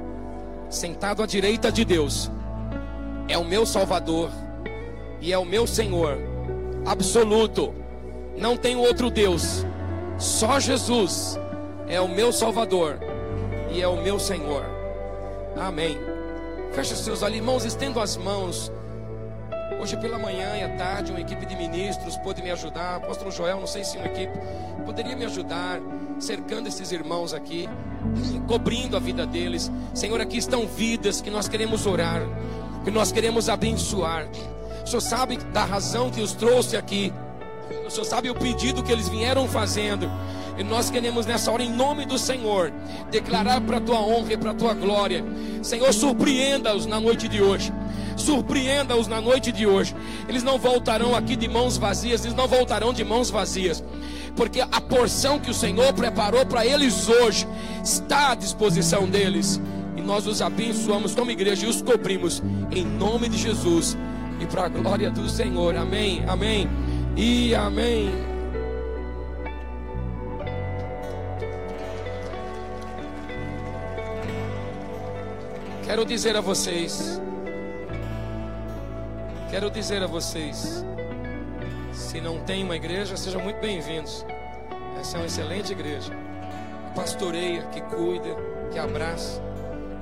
sentado 0.69 1.23
à 1.23 1.27
direita 1.27 1.73
de 1.73 1.85
Deus. 1.85 2.31
É 3.33 3.39
o 3.39 3.45
meu 3.47 3.65
Salvador 3.65 4.31
e 5.19 5.33
é 5.33 5.39
o 5.39 5.45
meu 5.47 5.67
Senhor 5.67 6.19
absoluto. 6.85 7.73
Não 8.37 8.59
tem 8.59 8.77
outro 8.77 9.11
Deus, 9.11 9.65
só 10.19 10.61
Jesus 10.61 11.41
é 11.89 11.99
o 11.99 12.07
meu 12.07 12.31
Salvador 12.31 12.99
e 13.71 13.81
é 13.81 13.89
o 13.89 13.97
meu 14.03 14.19
Senhor. 14.19 14.67
Amém. 15.57 15.97
Feche 16.73 16.95
seus 16.95 17.23
olhos, 17.23 17.39
irmãos, 17.39 17.65
estendo 17.65 18.01
as 18.01 18.19
mãos. 18.19 18.71
Hoje 19.81 19.97
pela 19.97 20.19
manhã 20.19 20.55
e 20.59 20.65
à 20.65 20.77
tarde, 20.77 21.11
uma 21.11 21.21
equipe 21.23 21.47
de 21.47 21.57
ministros 21.57 22.19
pôde 22.19 22.43
me 22.43 22.51
ajudar. 22.51 22.97
Apóstolo 22.97 23.31
Joel, 23.31 23.61
não 23.61 23.67
sei 23.67 23.83
se 23.83 23.97
uma 23.97 24.09
equipe 24.09 24.39
poderia 24.85 25.17
me 25.17 25.25
ajudar, 25.25 25.81
cercando 26.21 26.69
esses 26.69 26.93
irmãos 26.93 27.33
aqui, 27.33 27.67
cobrindo 28.47 28.95
a 28.95 29.01
vida 29.01 29.27
deles. 29.27 29.73
Senhor, 29.95 30.21
aqui 30.21 30.37
estão 30.37 30.67
vidas 30.67 31.23
que 31.23 31.31
nós 31.31 31.49
queremos 31.49 31.87
orar, 31.87 32.21
que 32.85 32.91
nós 32.91 33.13
queremos 33.13 33.49
abençoar. 33.49 34.27
O 34.85 34.87
Senhor 34.87 35.01
sabe 35.01 35.37
da 35.53 35.65
razão 35.65 36.11
que 36.11 36.21
os 36.21 36.33
trouxe 36.33 36.77
aqui. 36.77 37.13
O 37.87 37.91
Senhor 37.91 38.05
sabe 38.05 38.31
o 38.31 38.35
pedido 38.35 38.83
que 38.83 38.93
eles 38.93 39.09
vieram 39.09 39.49
fazendo. 39.49 40.11
E 40.59 40.63
nós 40.63 40.91
queremos 40.91 41.25
nessa 41.25 41.51
hora, 41.51 41.63
em 41.63 41.71
nome 41.71 42.05
do 42.05 42.19
Senhor, 42.19 42.73
declarar 43.11 43.61
para 43.63 43.79
a 43.79 43.81
tua 43.81 44.01
honra 44.01 44.35
e 44.35 44.37
para 44.37 44.51
a 44.51 44.55
tua 44.55 44.75
glória. 44.75 45.25
Senhor, 45.63 45.93
surpreenda-os 45.95 46.85
na 46.85 47.01
noite 47.01 47.27
de 47.27 47.41
hoje. 47.41 47.73
Surpreenda-os 48.17 49.07
na 49.07 49.21
noite 49.21 49.51
de 49.51 49.67
hoje. 49.67 49.97
Eles 50.29 50.43
não 50.43 50.59
voltarão 50.59 51.15
aqui 51.15 51.37
de 51.37 51.49
mãos 51.49 51.79
vazias, 51.79 52.25
eles 52.25 52.37
não 52.37 52.47
voltarão 52.47 52.93
de 52.93 53.03
mãos 53.05 53.31
vazias. 53.31 53.83
Porque 54.37 54.61
a 54.61 54.81
porção 54.81 55.39
que 55.39 55.51
o 55.51 55.55
Senhor 55.55 55.93
preparou 55.95 56.45
para 56.45 56.67
eles 56.67 57.09
hoje 57.09 57.47
está 57.83 58.33
à 58.33 58.35
disposição 58.35 59.09
deles. 59.09 59.61
Nós 60.05 60.27
os 60.27 60.43
abençoamos 60.43 61.15
como 61.15 61.31
igreja 61.31 61.67
e 61.67 61.69
os 61.69 61.81
cobrimos 61.81 62.43
em 62.71 62.85
nome 62.85 63.29
de 63.29 63.39
Jesus 63.39 63.97
e 64.41 64.47
para 64.47 64.65
a 64.65 64.69
glória 64.69 65.11
do 65.11 65.29
Senhor. 65.29 65.77
Amém, 65.77 66.25
amém 66.27 66.69
e 67.17 67.55
amém. 67.55 68.11
Quero 75.85 76.05
dizer 76.05 76.37
a 76.37 76.41
vocês 76.41 77.21
Quero 79.53 79.71
dizer 79.71 80.03
a 80.03 80.07
vocês: 80.07 80.83
se 81.93 82.23
não 82.23 82.39
tem 82.41 82.65
uma 82.65 82.75
igreja, 82.75 83.19
sejam 83.19 83.43
muito 83.43 83.61
bem-vindos. 83.61 84.25
Essa 84.99 85.19
é 85.19 85.21
uma 85.21 85.27
excelente 85.27 85.73
igreja. 85.73 86.11
Pastoreia, 86.97 87.61
que 87.65 87.83
cuida, 87.83 88.35
que 88.73 88.79
abraça, 88.79 89.43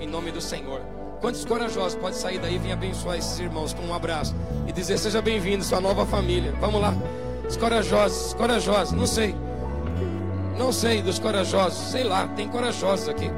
em 0.01 0.09
nome 0.09 0.33
do 0.33 0.41
Senhor. 0.41 0.81
Quantos 1.21 1.45
corajosos 1.45 1.95
pode 1.97 2.17
sair 2.17 2.39
daí 2.39 2.55
e 2.55 2.59
vir 2.59 2.73
abençoar 2.73 3.19
esses 3.19 3.39
irmãos 3.39 3.75
com 3.75 3.83
um 3.83 3.95
abraço 3.95 4.35
e 4.67 4.73
dizer: 4.73 4.99
Seja 4.99 5.21
bem-vindo, 5.21 5.63
sua 5.63 5.81
nova 5.81 6.07
família. 6.07 6.53
Vamos 6.61 6.81
lá. 6.81 6.95
Os 7.47 7.57
corajosos, 7.57 8.33
corajosos, 8.35 8.93
não 8.93 9.07
sei. 9.07 9.35
Não 10.57 10.73
sei 10.73 11.03
dos 11.03 11.19
corajosos, 11.19 11.91
sei 11.91 12.05
lá, 12.05 12.27
tem 12.29 12.49
corajosos 12.49 13.09
aqui. 13.09 13.31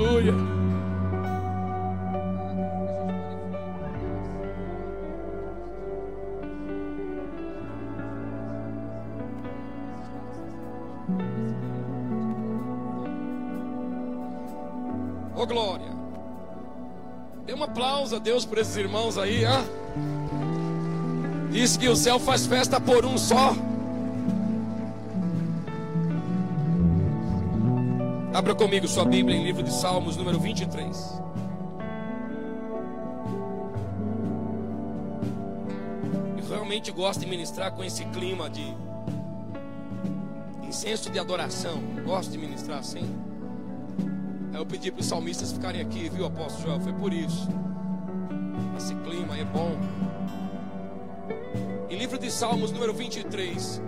Aleluia. 0.00 0.32
Oh 15.36 15.46
glória. 15.46 15.84
Dê 17.44 17.52
um 17.52 17.62
aplauso 17.62 18.16
a 18.16 18.18
Deus 18.18 18.46
por 18.46 18.56
esses 18.56 18.74
irmãos 18.78 19.18
aí, 19.18 19.44
ah. 19.44 19.62
Diz 21.50 21.76
que 21.76 21.88
o 21.88 21.96
céu 21.96 22.18
faz 22.18 22.46
festa 22.46 22.80
por 22.80 23.04
um 23.04 23.18
só. 23.18 23.54
Abra 28.40 28.54
comigo 28.54 28.88
sua 28.88 29.04
Bíblia 29.04 29.36
em 29.36 29.44
livro 29.44 29.62
de 29.62 29.70
Salmos, 29.70 30.16
número 30.16 30.40
23. 30.40 31.20
Eu 36.38 36.48
realmente 36.48 36.90
gosto 36.90 37.20
de 37.20 37.26
ministrar 37.26 37.70
com 37.72 37.84
esse 37.84 38.02
clima 38.06 38.48
de 38.48 38.74
incenso 40.66 41.10
de 41.10 41.18
adoração. 41.18 41.82
Gosto 42.02 42.30
de 42.30 42.38
ministrar 42.38 42.78
assim. 42.78 43.14
Aí 44.54 44.58
eu 44.58 44.64
pedi 44.64 44.90
para 44.90 45.02
os 45.02 45.06
salmistas 45.06 45.52
ficarem 45.52 45.82
aqui, 45.82 46.08
viu, 46.08 46.24
apóstolo 46.24 46.66
Joel? 46.66 46.80
Foi 46.80 46.94
por 46.94 47.12
isso. 47.12 47.46
Esse 48.74 48.94
clima 48.94 49.36
é 49.36 49.44
bom. 49.44 49.76
Em 51.90 51.98
livro 51.98 52.16
de 52.16 52.30
Salmos, 52.30 52.72
número 52.72 52.94
23 52.94 53.82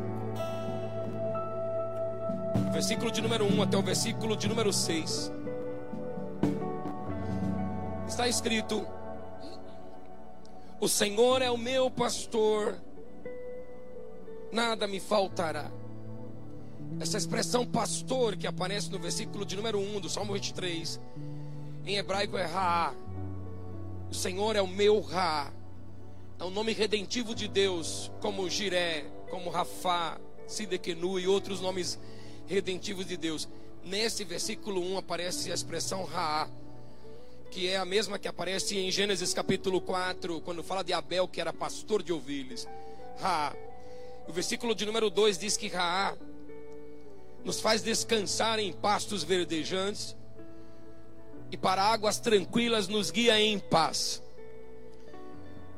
versículo 2.83 3.13
de 3.13 3.23
número 3.23 3.45
1 3.45 3.63
até 3.63 3.77
o 3.77 3.83
versículo 3.83 4.37
de 4.37 4.49
número 4.49 4.73
6. 4.73 5.31
Está 8.09 8.27
escrito: 8.27 8.85
O 10.81 10.89
Senhor 10.89 11.43
é 11.43 11.49
o 11.49 11.57
meu 11.57 11.89
pastor, 11.89 12.75
nada 14.51 14.89
me 14.89 14.99
faltará. 14.99 15.71
Essa 16.99 17.17
expressão 17.17 17.65
pastor 17.65 18.37
que 18.37 18.49
aparece 18.49 18.91
no 18.91 18.99
versículo 18.99 19.47
de 19.47 19.55
número 19.55 19.79
1 19.79 20.01
do 20.01 20.11
Salmo 20.11 20.33
23, 20.33 21.01
em 21.87 21.99
hebraico 21.99 22.37
é 22.37 22.45
Ra. 22.45 22.93
O 24.11 24.15
Senhor 24.15 24.57
é 24.57 24.61
o 24.61 24.67
meu 24.67 25.01
Ra. 25.01 25.53
É 26.37 26.43
um 26.43 26.51
nome 26.51 26.73
redentivo 26.73 27.33
de 27.33 27.47
Deus, 27.47 28.11
como 28.21 28.51
Jiré, 28.51 29.05
como 29.31 29.51
Rafá, 29.51 30.21
Sidekenu 30.49 31.21
e 31.21 31.29
outros 31.29 31.61
nomes 31.61 31.97
redentivos 32.47 33.07
de 33.07 33.17
Deus. 33.17 33.49
Nesse 33.85 34.25
versículo 34.25 34.81
1 34.81 34.99
aparece 34.99 35.51
a 35.51 35.55
expressão 35.55 36.05
Ra, 36.05 36.49
que 37.51 37.69
é 37.69 37.77
a 37.77 37.85
mesma 37.85 38.19
que 38.19 38.29
aparece 38.29 38.79
em 38.79 38.91
Gênesis 38.91 39.35
capítulo 39.35 39.81
4, 39.81 40.41
quando 40.41 40.63
fala 40.63 40.83
de 40.83 40.93
Abel, 40.93 41.29
que 41.29 41.41
era 41.41 41.53
pastor 41.53 42.03
de 42.03 42.13
ovelhas. 42.13 42.69
Ra. 43.19 43.55
O 44.29 44.33
versículo 44.33 44.75
de 44.75 44.87
número 44.87 45.11
2 45.11 45.39
diz 45.39 45.57
que 45.57 45.69
Ra 45.69 46.17
nos 47.45 47.61
faz 47.61 47.83
descansar 47.83 48.59
em 48.59 48.73
pastos 48.73 49.25
verdejantes 49.25 50.17
e 51.51 51.57
para 51.57 51.83
águas 51.83 52.19
tranquilas 52.19 52.89
nos 52.89 53.11
guia 53.11 53.39
em 53.41 53.59
paz. 53.59 54.23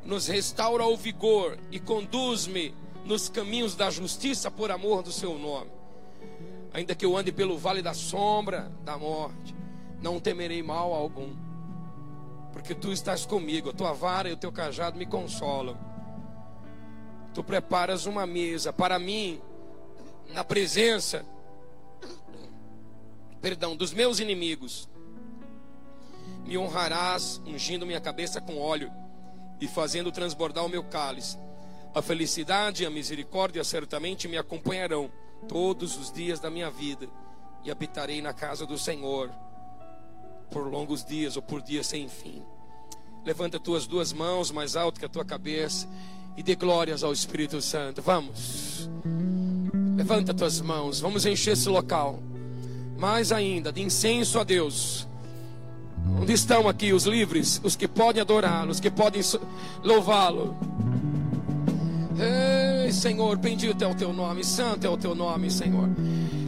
Nos 0.04 0.26
restaura 0.28 0.84
o 0.84 0.96
vigor 0.96 1.58
e 1.70 1.80
conduz-me 1.80 2.74
nos 3.04 3.28
caminhos 3.28 3.74
da 3.74 3.90
justiça 3.90 4.50
por 4.50 4.70
amor 4.70 5.02
do 5.02 5.10
seu 5.10 5.38
nome. 5.38 5.70
Ainda 6.74 6.92
que 6.92 7.06
eu 7.06 7.16
ande 7.16 7.30
pelo 7.30 7.56
vale 7.56 7.80
da 7.80 7.94
sombra 7.94 8.68
da 8.84 8.98
morte, 8.98 9.54
não 10.02 10.18
temerei 10.18 10.60
mal 10.60 10.92
algum, 10.92 11.32
porque 12.52 12.74
tu 12.74 12.90
estás 12.90 13.24
comigo, 13.24 13.70
a 13.70 13.72
tua 13.72 13.92
vara 13.92 14.28
e 14.28 14.32
o 14.32 14.36
teu 14.36 14.50
cajado 14.50 14.98
me 14.98 15.06
consolam. 15.06 15.78
Tu 17.32 17.44
preparas 17.44 18.06
uma 18.06 18.26
mesa 18.26 18.72
para 18.72 18.98
mim 18.98 19.40
na 20.32 20.42
presença, 20.42 21.24
perdão, 23.40 23.76
dos 23.76 23.92
meus 23.92 24.18
inimigos. 24.18 24.88
Me 26.44 26.58
honrarás, 26.58 27.40
ungindo 27.46 27.86
minha 27.86 28.00
cabeça 28.00 28.40
com 28.40 28.58
óleo 28.58 28.90
e 29.60 29.68
fazendo 29.68 30.10
transbordar 30.10 30.64
o 30.64 30.68
meu 30.68 30.82
cálice. 30.82 31.38
A 31.94 32.02
felicidade 32.02 32.82
e 32.82 32.86
a 32.86 32.90
misericórdia 32.90 33.62
certamente 33.62 34.26
me 34.26 34.36
acompanharão 34.36 35.08
todos 35.48 35.96
os 35.96 36.12
dias 36.12 36.40
da 36.40 36.50
minha 36.50 36.70
vida 36.70 37.08
e 37.64 37.70
habitarei 37.70 38.20
na 38.20 38.32
casa 38.32 38.66
do 38.66 38.78
Senhor 38.78 39.30
por 40.50 40.66
longos 40.68 41.04
dias 41.04 41.36
ou 41.36 41.42
por 41.42 41.62
dias 41.62 41.86
sem 41.86 42.08
fim. 42.08 42.42
Levanta 43.24 43.58
tuas 43.58 43.86
duas 43.86 44.12
mãos 44.12 44.50
mais 44.50 44.76
alto 44.76 45.00
que 45.00 45.06
a 45.06 45.08
tua 45.08 45.24
cabeça 45.24 45.88
e 46.36 46.42
dê 46.42 46.54
glórias 46.54 47.02
ao 47.02 47.12
Espírito 47.12 47.60
Santo. 47.62 48.02
Vamos. 48.02 48.88
Levanta 49.96 50.34
tuas 50.34 50.60
mãos, 50.60 51.00
vamos 51.00 51.24
encher 51.24 51.52
esse 51.52 51.68
local. 51.68 52.18
Mais 52.98 53.32
ainda, 53.32 53.72
de 53.72 53.82
incenso 53.82 54.38
a 54.38 54.44
Deus. 54.44 55.08
Onde 56.20 56.32
estão 56.32 56.68
aqui 56.68 56.92
os 56.92 57.04
livres, 57.04 57.60
os 57.64 57.74
que 57.74 57.88
podem 57.88 58.20
adorá-lo, 58.20 58.70
os 58.70 58.78
que 58.78 58.90
podem 58.90 59.22
louvá-lo? 59.82 60.54
Ei, 62.18 62.53
Senhor, 62.94 63.36
bendito 63.36 63.84
é 63.84 63.86
o 63.86 63.94
teu 63.94 64.12
nome, 64.12 64.44
santo 64.44 64.86
é 64.86 64.90
o 64.90 64.96
teu 64.96 65.14
nome, 65.14 65.50
Senhor. 65.50 65.88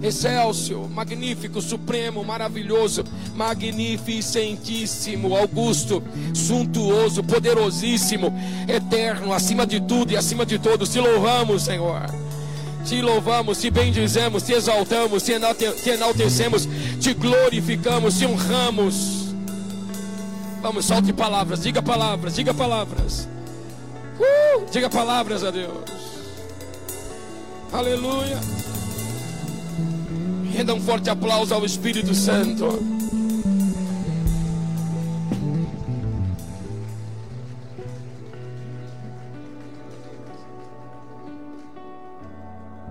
Excelso, 0.02 0.88
magnífico, 0.92 1.60
supremo, 1.60 2.24
maravilhoso, 2.24 3.04
magnificentíssimo, 3.34 5.36
augusto, 5.36 6.02
suntuoso, 6.34 7.22
poderosíssimo, 7.24 8.32
eterno, 8.68 9.32
acima 9.32 9.66
de 9.66 9.80
tudo 9.80 10.12
e 10.12 10.16
acima 10.16 10.46
de 10.46 10.58
todos. 10.58 10.90
Te 10.90 11.00
louvamos, 11.00 11.62
Senhor. 11.62 12.06
Te 12.86 13.02
louvamos, 13.02 13.58
te 13.58 13.70
bendizemos, 13.70 14.44
te 14.44 14.54
exaltamos, 14.54 15.24
te 15.24 15.34
enaltecemos, 15.34 16.68
te 17.02 17.14
glorificamos, 17.14 18.18
te 18.18 18.26
honramos. 18.26 19.34
Vamos, 20.62 20.84
solte 20.84 21.12
palavras, 21.12 21.62
diga 21.62 21.82
palavras, 21.82 22.36
diga 22.36 22.54
palavras. 22.54 23.28
Uh, 24.18 24.64
diga 24.72 24.88
palavras 24.88 25.42
a 25.42 25.50
Deus. 25.50 26.05
Aleluia. 27.76 28.40
Renda 30.50 30.72
um 30.72 30.80
forte 30.80 31.10
aplauso 31.10 31.52
ao 31.52 31.62
Espírito 31.62 32.14
Santo. 32.14 32.64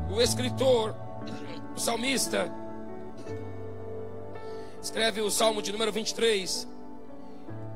O 0.08 0.22
escritor, 0.22 0.96
o 1.76 1.80
salmista, 1.80 2.54
escreve 4.80 5.20
o 5.22 5.32
salmo 5.32 5.64
de 5.64 5.72
número 5.72 5.92
23. 5.92 6.68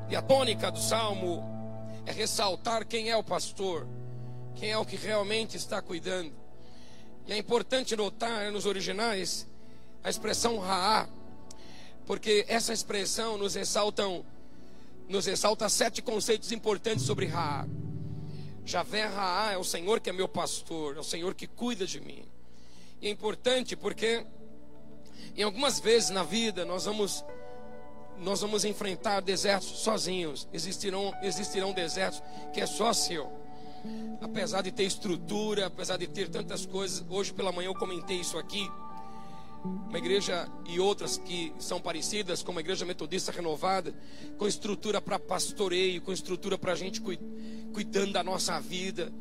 E 0.08 0.14
a 0.14 0.22
tônica 0.22 0.70
do 0.70 0.78
salmo 0.78 1.42
é 2.06 2.12
ressaltar 2.12 2.86
quem 2.86 3.10
é 3.10 3.16
o 3.16 3.24
pastor, 3.24 3.84
quem 4.54 4.70
é 4.70 4.78
o 4.78 4.84
que 4.84 4.94
realmente 4.94 5.56
está 5.56 5.82
cuidando. 5.82 6.49
E 7.30 7.32
é 7.32 7.38
importante 7.38 7.94
notar 7.94 8.50
nos 8.50 8.66
originais 8.66 9.46
a 10.02 10.10
expressão 10.10 10.58
Raá, 10.58 11.08
porque 12.04 12.44
essa 12.48 12.72
expressão 12.72 13.38
nos 13.38 13.54
ressaltam 13.54 14.26
nos 15.08 15.26
ressalta 15.26 15.68
sete 15.68 16.02
conceitos 16.02 16.50
importantes 16.50 17.04
sobre 17.04 17.26
Raá. 17.26 17.68
Javé 18.64 19.06
Raá 19.06 19.52
é 19.52 19.56
o 19.56 19.62
Senhor 19.62 20.00
que 20.00 20.10
é 20.10 20.12
meu 20.12 20.26
pastor, 20.26 20.96
é 20.96 20.98
o 20.98 21.04
Senhor 21.04 21.34
que 21.34 21.46
cuida 21.46 21.86
de 21.86 22.00
mim. 22.00 22.24
E 23.00 23.06
é 23.06 23.10
importante 23.10 23.76
porque 23.76 24.26
em 25.36 25.44
algumas 25.44 25.78
vezes 25.78 26.10
na 26.10 26.24
vida 26.24 26.64
nós 26.64 26.84
vamos 26.84 27.24
nós 28.18 28.40
vamos 28.40 28.64
enfrentar 28.64 29.20
desertos 29.20 29.68
sozinhos. 29.68 30.48
Existirão, 30.52 31.14
existirão 31.22 31.72
desertos 31.72 32.20
que 32.52 32.60
é 32.60 32.66
só 32.66 32.92
seu. 32.92 33.39
Apesar 34.20 34.62
de 34.62 34.70
ter 34.70 34.84
estrutura, 34.84 35.66
apesar 35.66 35.96
de 35.96 36.06
ter 36.06 36.28
tantas 36.28 36.66
coisas, 36.66 37.04
hoje 37.08 37.32
pela 37.32 37.52
manhã 37.52 37.68
eu 37.68 37.74
comentei 37.74 38.20
isso 38.20 38.38
aqui. 38.38 38.70
Uma 39.64 39.98
igreja 39.98 40.48
e 40.66 40.80
outras 40.80 41.18
que 41.18 41.52
são 41.58 41.80
parecidas, 41.80 42.42
como 42.42 42.58
a 42.58 42.62
igreja 42.62 42.86
metodista 42.86 43.30
renovada, 43.30 43.94
com 44.38 44.46
estrutura 44.46 45.00
para 45.00 45.18
pastoreio, 45.18 46.00
com 46.00 46.12
estrutura 46.12 46.56
para 46.56 46.72
a 46.72 46.76
gente 46.76 47.00
cuidando 47.00 48.12
da 48.12 48.22
nossa 48.22 48.58
vida. 48.60 49.12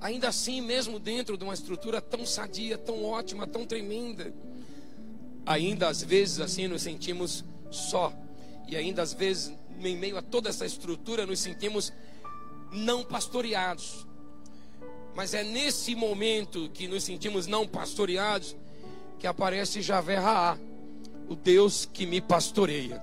Ainda 0.00 0.28
assim, 0.28 0.60
mesmo 0.60 0.98
dentro 0.98 1.36
de 1.36 1.42
uma 1.42 1.54
estrutura 1.54 2.00
tão 2.00 2.24
sadia, 2.24 2.78
tão 2.78 3.04
ótima, 3.04 3.46
tão 3.46 3.66
tremenda, 3.66 4.32
ainda 5.44 5.88
às 5.88 6.02
vezes 6.02 6.38
assim 6.38 6.68
nos 6.68 6.82
sentimos 6.82 7.44
só 7.70 8.12
e 8.68 8.76
ainda 8.76 9.00
às 9.00 9.14
vezes, 9.14 9.52
em 9.82 9.96
meio 9.96 10.18
a 10.18 10.22
toda 10.22 10.50
essa 10.50 10.66
estrutura, 10.66 11.24
nos 11.24 11.40
sentimos 11.40 11.90
não 12.70 13.02
pastoreados. 13.02 14.06
Mas 15.18 15.34
é 15.34 15.42
nesse 15.42 15.96
momento 15.96 16.70
que 16.72 16.86
nos 16.86 17.02
sentimos 17.02 17.48
não 17.48 17.66
pastoreados 17.66 18.54
que 19.18 19.26
aparece 19.26 19.82
Javé 19.82 20.14
Raá, 20.14 20.56
o 21.28 21.34
Deus 21.34 21.88
que 21.92 22.06
me 22.06 22.20
pastoreia. 22.20 23.02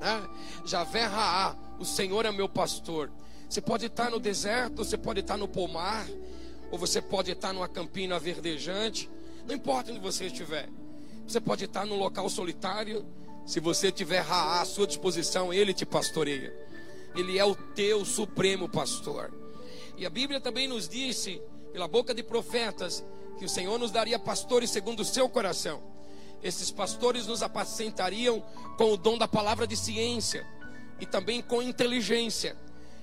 Né? 0.00 0.28
Javé 0.64 1.04
Raá, 1.04 1.54
o 1.78 1.84
Senhor 1.84 2.26
é 2.26 2.32
meu 2.32 2.48
pastor. 2.48 3.12
Você 3.48 3.60
pode 3.60 3.86
estar 3.86 4.10
no 4.10 4.18
deserto, 4.18 4.84
você 4.84 4.98
pode 4.98 5.20
estar 5.20 5.36
no 5.36 5.46
pomar, 5.46 6.04
ou 6.68 6.76
você 6.80 7.00
pode 7.00 7.30
estar 7.30 7.52
numa 7.52 7.68
campina 7.68 8.18
verdejante, 8.18 9.08
não 9.46 9.54
importa 9.54 9.92
onde 9.92 10.00
você 10.00 10.26
estiver. 10.26 10.68
Você 11.28 11.40
pode 11.40 11.64
estar 11.66 11.86
num 11.86 11.96
local 11.96 12.28
solitário, 12.28 13.06
se 13.46 13.60
você 13.60 13.92
tiver 13.92 14.22
Raá 14.22 14.62
à 14.62 14.64
sua 14.64 14.88
disposição, 14.88 15.54
ele 15.54 15.72
te 15.72 15.86
pastoreia. 15.86 16.52
Ele 17.14 17.38
é 17.38 17.44
o 17.44 17.54
teu 17.54 18.04
supremo 18.04 18.68
pastor. 18.68 19.43
E 19.96 20.04
a 20.04 20.10
Bíblia 20.10 20.40
também 20.40 20.66
nos 20.66 20.88
disse, 20.88 21.40
pela 21.72 21.86
boca 21.86 22.14
de 22.14 22.22
profetas, 22.22 23.04
que 23.38 23.44
o 23.44 23.48
Senhor 23.48 23.78
nos 23.78 23.90
daria 23.90 24.18
pastores 24.18 24.70
segundo 24.70 25.00
o 25.00 25.04
seu 25.04 25.28
coração. 25.28 25.82
Esses 26.42 26.70
pastores 26.70 27.26
nos 27.26 27.42
apacentariam 27.42 28.42
com 28.76 28.92
o 28.92 28.96
dom 28.96 29.16
da 29.16 29.26
palavra 29.26 29.66
de 29.66 29.76
ciência 29.76 30.46
e 31.00 31.06
também 31.06 31.40
com 31.40 31.62
inteligência. 31.62 32.56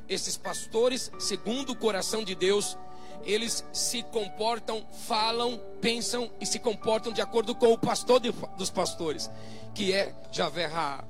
Esses 0.08 0.38
pastores, 0.38 1.12
segundo 1.20 1.72
o 1.72 1.76
coração 1.76 2.24
de 2.24 2.36
Deus, 2.36 2.78
eles 3.24 3.64
se 3.72 4.04
comportam, 4.04 4.86
falam, 5.08 5.60
pensam 5.80 6.32
e 6.40 6.46
se 6.46 6.60
comportam 6.60 7.12
de 7.12 7.22
acordo 7.22 7.56
com 7.56 7.72
o 7.72 7.78
pastor 7.78 8.20
de, 8.20 8.32
dos 8.58 8.70
pastores, 8.70 9.30
que 9.74 9.94
é 9.94 10.14
Javé 10.32 10.66
Ra. 10.66 11.04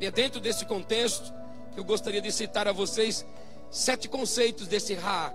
E 0.00 0.06
é 0.06 0.10
dentro 0.10 0.40
desse 0.40 0.64
contexto 0.66 1.32
que 1.72 1.80
eu 1.80 1.84
gostaria 1.84 2.20
de 2.20 2.30
citar 2.30 2.68
a 2.68 2.72
vocês 2.72 3.24
sete 3.70 4.08
conceitos 4.08 4.66
desse 4.66 4.94
Ra, 4.94 5.32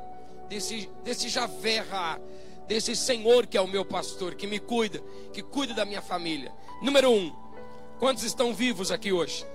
desse, 0.49 0.89
desse 1.03 1.29
Javé 1.29 1.79
Ra, 1.79 2.19
desse 2.67 2.95
Senhor 2.95 3.47
que 3.47 3.57
é 3.57 3.61
o 3.61 3.67
meu 3.67 3.85
pastor, 3.85 4.35
que 4.35 4.47
me 4.47 4.59
cuida, 4.59 5.01
que 5.33 5.41
cuida 5.41 5.73
da 5.73 5.85
minha 5.85 6.01
família. 6.01 6.51
Número 6.81 7.11
um, 7.11 7.35
quantos 7.99 8.23
estão 8.23 8.53
vivos 8.53 8.91
aqui 8.91 9.11
hoje? 9.11 9.45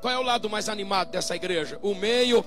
Qual 0.00 0.12
é 0.12 0.18
o 0.18 0.22
lado 0.22 0.48
mais 0.48 0.68
animado 0.68 1.10
dessa 1.10 1.36
igreja? 1.36 1.78
O 1.82 1.94
meio, 1.94 2.44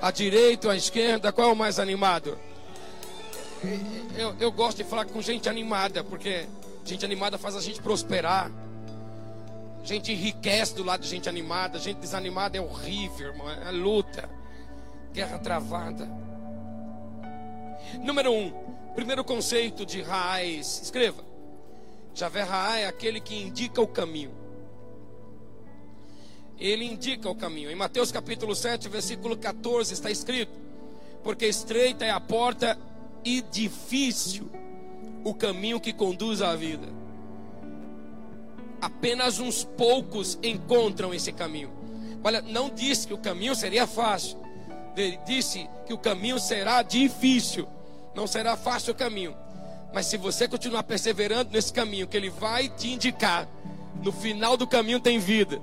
a 0.00 0.10
direita, 0.10 0.72
a 0.72 0.76
esquerda, 0.76 1.32
qual 1.32 1.50
é 1.50 1.52
o 1.52 1.56
mais 1.56 1.78
animado? 1.78 2.38
Eu, 4.16 4.34
eu 4.40 4.52
gosto 4.52 4.78
de 4.78 4.84
falar 4.84 5.04
com 5.04 5.20
gente 5.20 5.48
animada, 5.48 6.02
porque 6.04 6.46
gente 6.84 7.04
animada 7.04 7.36
faz 7.36 7.54
a 7.54 7.60
gente 7.60 7.82
prosperar. 7.82 8.50
Gente 9.88 10.12
enriquece 10.12 10.74
do 10.74 10.84
lado 10.84 11.00
de 11.00 11.08
gente 11.08 11.28
animada. 11.28 11.78
Gente 11.78 11.98
desanimada 11.98 12.58
é 12.58 12.60
horrível, 12.60 13.28
irmão. 13.28 13.50
É 13.50 13.70
luta. 13.70 14.28
Guerra 15.14 15.38
travada. 15.38 16.06
Número 18.04 18.30
um. 18.30 18.52
Primeiro 18.94 19.24
conceito 19.24 19.86
de 19.86 20.02
raiz. 20.02 20.82
Escreva. 20.82 21.24
Javé 22.14 22.42
Raá 22.42 22.78
é 22.78 22.86
aquele 22.86 23.18
que 23.18 23.34
indica 23.34 23.80
o 23.80 23.86
caminho 23.86 24.48
ele 26.58 26.84
indica 26.84 27.30
o 27.30 27.34
caminho. 27.34 27.70
Em 27.70 27.74
Mateus 27.76 28.10
capítulo 28.10 28.54
7, 28.54 28.88
versículo 28.88 29.36
14, 29.36 29.94
está 29.94 30.10
escrito: 30.10 30.52
Porque 31.22 31.46
estreita 31.46 32.04
é 32.04 32.10
a 32.10 32.20
porta 32.20 32.76
e 33.24 33.40
difícil 33.42 34.50
o 35.24 35.34
caminho 35.34 35.80
que 35.80 35.92
conduz 35.92 36.42
à 36.42 36.56
vida. 36.56 36.88
Apenas 38.80 39.40
uns 39.40 39.64
poucos 39.64 40.38
encontram 40.42 41.12
esse 41.12 41.32
caminho. 41.32 41.70
Olha, 42.22 42.40
não 42.42 42.70
disse 42.70 43.06
que 43.06 43.14
o 43.14 43.18
caminho 43.18 43.54
seria 43.54 43.86
fácil. 43.86 44.38
Ele 44.96 45.18
disse 45.26 45.68
que 45.86 45.92
o 45.92 45.98
caminho 45.98 46.38
será 46.38 46.82
difícil. 46.82 47.68
Não 48.14 48.26
será 48.26 48.56
fácil 48.56 48.92
o 48.92 48.96
caminho. 48.96 49.34
Mas 49.92 50.06
se 50.06 50.16
você 50.16 50.46
continuar 50.46 50.82
perseverando 50.82 51.50
nesse 51.52 51.72
caminho 51.72 52.06
que 52.06 52.16
ele 52.16 52.30
vai 52.30 52.68
te 52.68 52.88
indicar, 52.88 53.48
no 54.02 54.12
final 54.12 54.56
do 54.56 54.66
caminho 54.66 55.00
tem 55.00 55.18
vida. 55.18 55.60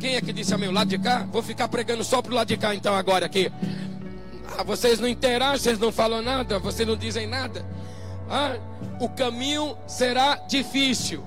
Quem 0.00 0.16
é 0.16 0.20
que 0.20 0.32
disse 0.32 0.54
amém? 0.54 0.68
O 0.68 0.72
lado 0.72 0.88
de 0.88 0.98
cá? 0.98 1.26
Vou 1.30 1.42
ficar 1.42 1.68
pregando 1.68 2.02
só 2.02 2.22
pro 2.22 2.34
lado 2.34 2.48
de 2.48 2.56
cá 2.56 2.74
então 2.74 2.94
agora 2.94 3.26
aqui. 3.26 3.52
Ah, 4.56 4.62
vocês 4.62 4.98
não 4.98 5.08
interagem, 5.08 5.58
vocês 5.58 5.78
não 5.78 5.92
falam 5.92 6.22
nada, 6.22 6.58
vocês 6.58 6.86
não 6.86 6.96
dizem 6.96 7.26
nada. 7.26 7.64
Ah, 8.28 8.56
o 9.00 9.08
caminho 9.08 9.76
será 9.86 10.36
difícil. 10.48 11.22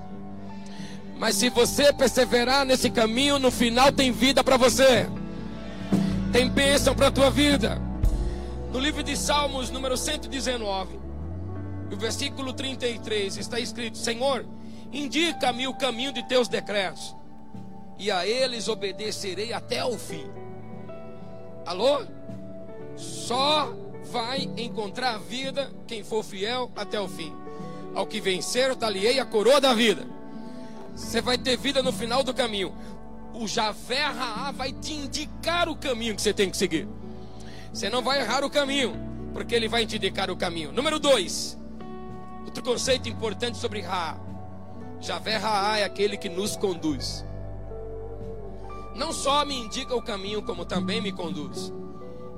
Mas 1.18 1.36
se 1.36 1.50
você 1.50 1.94
perseverar 1.94 2.66
nesse 2.66 2.90
caminho, 2.90 3.40
no 3.40 3.50
final 3.50 3.92
tem 3.92 4.12
vida 4.12 4.44
para 4.44 4.58
você. 4.58 5.08
Tem 6.32 6.50
bênção 6.50 6.94
para 6.94 7.08
a 7.08 7.12
tua 7.12 7.30
vida. 7.30 7.82
No 8.72 8.80
livro 8.80 9.02
de 9.02 9.16
Salmos, 9.16 9.70
número 9.70 9.96
119, 9.96 11.00
no 11.90 11.96
versículo 11.96 12.52
33, 12.52 13.38
está 13.38 13.60
escrito: 13.60 13.98
Senhor, 13.98 14.46
indica-me 14.92 15.68
o 15.68 15.74
caminho 15.74 16.12
de 16.12 16.28
teus 16.28 16.50
decretos 16.50 17.16
e 17.98 18.12
a 18.12 18.28
eles 18.28 18.68
obedecerei 18.68 19.54
até 19.54 19.84
o 19.86 19.98
fim. 19.98 20.26
Alô? 21.66 22.06
Só 22.96 23.74
vai 24.12 24.50
encontrar 24.58 25.18
vida 25.20 25.72
quem 25.88 26.04
for 26.04 26.24
fiel 26.24 26.70
até 26.76 27.00
o 27.00 27.08
fim. 27.08 27.34
Ao 27.94 28.06
que 28.06 28.20
vencer, 28.20 28.76
daliei 28.76 29.20
a 29.20 29.26
coroa 29.26 29.62
da 29.62 29.74
vida. 29.74 30.06
Você 30.96 31.22
vai 31.22 31.38
ter 31.38 31.58
vida 31.58 31.84
no 31.84 31.92
final 31.92 32.24
do 32.24 32.34
caminho. 32.34 32.74
O 33.34 33.48
Javé 33.48 34.06
Raá 34.06 34.52
vai 34.52 34.72
te 34.72 34.94
indicar 34.94 35.68
o 35.68 35.76
caminho 35.76 36.16
que 36.16 36.22
você 36.22 36.34
tem 36.34 36.50
que 36.50 36.58
seguir. 36.58 36.88
Você 37.74 37.90
não 37.90 38.02
vai 38.02 38.22
errar 38.22 38.44
o 38.44 38.50
caminho, 38.50 38.96
porque 39.34 39.54
ele 39.54 39.68
vai 39.68 39.86
te 39.86 39.98
indicar 39.98 40.32
o 40.32 40.38
caminho. 40.38 40.72
Número 40.72 40.98
dois, 40.98 41.58
outro 42.46 42.64
conceito 42.64 43.10
importante 43.10 43.58
sobre 43.58 43.82
Raá. 43.82 44.18
Javé 45.02 45.36
Raá 45.36 45.80
é 45.80 45.84
aquele 45.84 46.16
que 46.16 46.30
nos 46.30 46.56
conduz 46.56 47.26
não 48.96 49.12
só 49.12 49.44
me 49.44 49.56
indica 49.56 49.94
o 49.94 50.02
caminho, 50.02 50.42
como 50.42 50.66
também 50.66 51.02
me 51.02 51.12
conduz. 51.12 51.72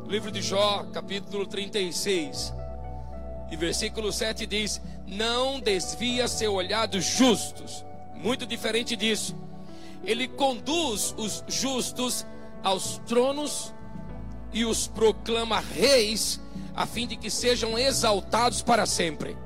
livro 0.08 0.32
de 0.32 0.42
Jó, 0.42 0.86
capítulo 0.92 1.46
36, 1.46 2.54
e 3.52 3.56
versículo 3.56 4.12
7 4.12 4.46
diz: 4.48 4.82
Não 5.06 5.60
desvia 5.60 6.28
seu 6.28 6.54
olhar 6.54 6.88
dos 6.88 7.06
justos. 7.06 7.86
Muito 8.22 8.46
diferente 8.46 8.96
disso. 8.96 9.36
Ele 10.04 10.28
conduz 10.28 11.14
os 11.18 11.44
justos 11.48 12.26
aos 12.64 12.98
tronos 13.06 13.74
e 14.54 14.66
os 14.66 14.88
proclama 14.88 15.60
reis, 15.60 16.40
a 16.76 16.86
fim 16.86 17.08
de 17.08 17.16
que 17.16 17.30
sejam 17.30 17.78
exaltados 17.78 18.62
para 18.62 18.86
sempre. 18.86 19.38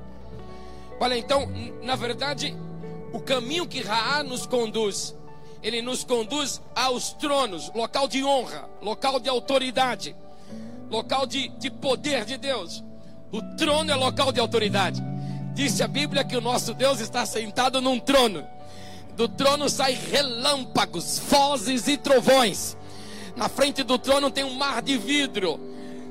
Olha, 1.00 1.18
então, 1.18 1.50
na 1.82 1.96
verdade, 1.96 2.56
o 3.12 3.20
caminho 3.20 3.68
que 3.68 3.82
Raá 3.82 4.24
nos 4.24 4.46
conduz 4.46 5.16
ele 5.64 5.82
nos 5.82 6.04
conduz 6.04 6.62
aos 6.76 7.14
tronos, 7.14 7.72
local 7.74 8.08
de 8.08 8.24
honra, 8.24 8.68
local 8.82 9.20
de 9.20 9.30
autoridade, 9.30 10.16
local 10.90 11.28
de, 11.28 11.50
de 11.50 11.70
poder 11.70 12.26
de 12.26 12.38
Deus. 12.38 12.84
O 13.32 13.42
trono 13.56 13.92
é 13.92 13.96
local 13.96 14.32
de 14.32 14.40
autoridade. 14.40 15.02
Disse 15.54 15.84
a 15.84 15.88
Bíblia 15.88 16.24
que 16.24 16.36
o 16.36 16.42
nosso 16.42 16.74
Deus 16.74 17.00
está 17.00 17.26
sentado 17.26 17.80
num 17.80 18.00
trono. 18.00 18.46
Do 19.22 19.28
trono 19.28 19.70
saem 19.70 19.96
relâmpagos, 19.96 21.20
vozes 21.20 21.88
e 21.88 21.96
trovões. 21.96 22.76
Na 23.36 23.48
frente 23.48 23.84
do 23.84 24.00
trono 24.00 24.32
tem 24.32 24.44
um 24.44 24.56
mar 24.56 24.82
de 24.82 24.98
vidro, 24.98 25.60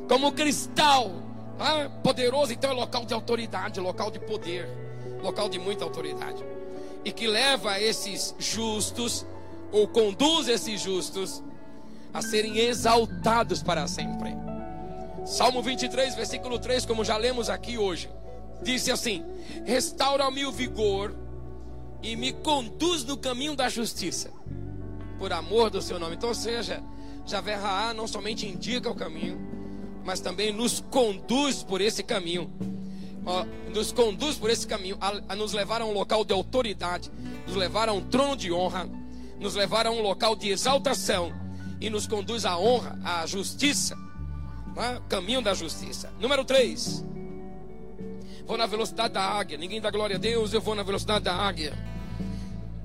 como 0.08 0.30
cristal. 0.30 1.10
Ah, 1.58 1.90
poderoso, 2.04 2.52
então 2.52 2.70
é 2.70 2.72
local 2.72 3.04
de 3.04 3.12
autoridade, 3.12 3.80
local 3.80 4.12
de 4.12 4.20
poder, 4.20 4.68
local 5.24 5.48
de 5.48 5.58
muita 5.58 5.82
autoridade. 5.82 6.44
E 7.04 7.10
que 7.10 7.26
leva 7.26 7.80
esses 7.80 8.32
justos 8.38 9.26
ou 9.72 9.88
conduz 9.88 10.46
esses 10.46 10.80
justos 10.80 11.42
a 12.14 12.22
serem 12.22 12.58
exaltados 12.58 13.60
para 13.60 13.88
sempre. 13.88 14.36
Salmo 15.26 15.60
23, 15.60 16.14
versículo 16.14 16.60
3, 16.60 16.86
como 16.86 17.04
já 17.04 17.16
lemos 17.16 17.50
aqui 17.50 17.76
hoje, 17.76 18.08
disse 18.62 18.92
assim: 18.92 19.24
Restaura-me 19.64 20.46
o 20.46 20.52
vigor 20.52 21.12
e 22.02 22.16
me 22.16 22.32
conduz 22.32 23.04
no 23.04 23.16
caminho 23.16 23.54
da 23.54 23.68
justiça, 23.68 24.30
por 25.18 25.32
amor 25.32 25.70
do 25.70 25.82
seu 25.82 25.98
nome. 25.98 26.16
Então, 26.16 26.28
ou 26.28 26.34
seja, 26.34 26.82
Javé 27.26 27.54
Raá 27.54 27.92
não 27.92 28.06
somente 28.06 28.46
indica 28.46 28.90
o 28.90 28.94
caminho, 28.94 29.38
mas 30.04 30.20
também 30.20 30.52
nos 30.52 30.80
conduz 30.90 31.62
por 31.62 31.80
esse 31.80 32.02
caminho. 32.02 32.50
nos 33.74 33.92
conduz 33.92 34.36
por 34.36 34.50
esse 34.50 34.66
caminho 34.66 34.96
a, 35.00 35.20
a 35.28 35.36
nos 35.36 35.52
levar 35.52 35.82
a 35.82 35.84
um 35.84 35.92
local 35.92 36.24
de 36.24 36.32
autoridade, 36.32 37.10
nos 37.46 37.54
levar 37.54 37.88
a 37.88 37.92
um 37.92 38.00
trono 38.00 38.36
de 38.36 38.50
honra, 38.50 38.88
nos 39.38 39.54
levar 39.54 39.86
a 39.86 39.90
um 39.90 40.00
local 40.02 40.34
de 40.34 40.48
exaltação 40.48 41.32
e 41.80 41.88
nos 41.88 42.06
conduz 42.06 42.44
à 42.44 42.58
honra, 42.58 42.98
à 43.04 43.26
justiça, 43.26 43.96
é? 44.76 45.00
caminho 45.08 45.42
da 45.42 45.54
justiça. 45.54 46.12
Número 46.20 46.44
3. 46.44 47.04
Vou 48.50 48.58
na 48.58 48.66
velocidade 48.66 49.14
da 49.14 49.22
águia. 49.22 49.56
Ninguém 49.56 49.80
dá 49.80 49.92
glória 49.92 50.16
a 50.16 50.18
Deus, 50.18 50.52
eu 50.52 50.60
vou 50.60 50.74
na 50.74 50.82
velocidade 50.82 51.24
da 51.24 51.32
águia. 51.32 51.72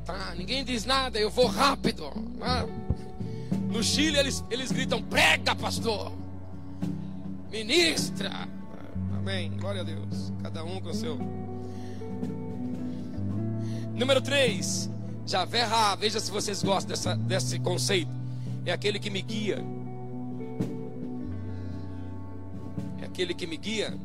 Tá? 0.05 0.35
Ninguém 0.37 0.63
diz 0.63 0.85
nada, 0.85 1.17
eu 1.17 1.31
vou 1.31 1.47
rápido. 1.47 2.03
É? 2.39 3.57
No 3.73 3.81
Chile 3.81 4.15
eles, 4.15 4.45
eles 4.51 4.71
gritam: 4.71 5.01
prega, 5.01 5.55
pastor. 5.55 6.11
Ministra. 7.49 8.47
Amém. 9.17 9.57
Glória 9.57 9.81
a 9.81 9.83
Deus. 9.83 10.31
Cada 10.43 10.63
um 10.63 10.79
com 10.79 10.89
o 10.89 10.93
seu. 10.93 11.17
Número 13.91 14.21
3. 14.21 14.87
Javé 15.25 15.63
Ra, 15.63 15.95
veja 15.95 16.19
se 16.19 16.29
vocês 16.29 16.61
gostam 16.61 16.89
dessa, 16.89 17.15
desse 17.15 17.59
conceito. 17.59 18.11
É 18.67 18.71
aquele 18.71 18.99
que 18.99 19.09
me 19.09 19.23
guia. 19.23 19.65
É 23.01 23.05
aquele 23.05 23.33
que 23.33 23.47
me 23.47 23.57
guia. 23.57 23.97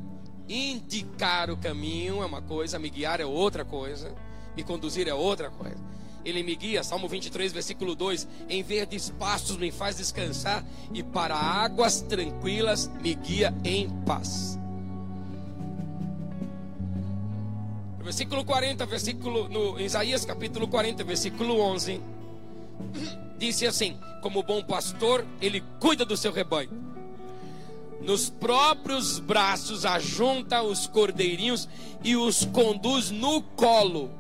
Indicar 0.50 1.48
o 1.48 1.56
caminho 1.56 2.24
é 2.24 2.26
uma 2.26 2.42
coisa, 2.42 2.76
me 2.76 2.90
guiar 2.90 3.20
é 3.20 3.24
outra 3.24 3.64
coisa, 3.64 4.12
me 4.56 4.64
conduzir 4.64 5.06
é 5.06 5.14
outra 5.14 5.48
coisa. 5.48 5.78
Ele 6.24 6.42
me 6.42 6.56
guia, 6.56 6.82
Salmo 6.82 7.06
23, 7.06 7.52
versículo 7.52 7.94
2: 7.94 8.26
Em 8.48 8.60
verdes 8.60 9.10
pastos 9.10 9.56
me 9.56 9.70
faz 9.70 9.96
descansar, 9.96 10.64
e 10.92 11.04
para 11.04 11.36
águas 11.36 12.00
tranquilas 12.02 12.90
me 13.00 13.14
guia 13.14 13.54
em 13.62 13.88
paz. 14.04 14.58
Versículo 18.02 18.44
40, 18.44 18.86
versículo 18.86 19.48
no 19.48 19.78
Isaías 19.78 20.24
capítulo 20.24 20.66
40, 20.66 21.04
versículo 21.04 21.60
11, 21.60 22.00
disse 23.38 23.68
assim: 23.68 23.96
Como 24.20 24.42
bom 24.42 24.64
pastor, 24.64 25.24
ele 25.40 25.62
cuida 25.78 26.04
do 26.04 26.16
seu 26.16 26.32
rebanho. 26.32 26.89
Nos 28.00 28.30
próprios 28.30 29.18
braços 29.18 29.84
ajunta 29.84 30.62
os 30.62 30.86
cordeirinhos 30.86 31.68
e 32.02 32.16
os 32.16 32.44
conduz 32.46 33.10
no 33.10 33.42
colo. 33.42 34.10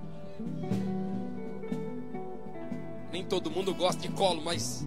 Nem 3.10 3.24
todo 3.24 3.50
mundo 3.50 3.74
gosta 3.74 4.02
de 4.02 4.08
colo, 4.08 4.42
mas 4.44 4.86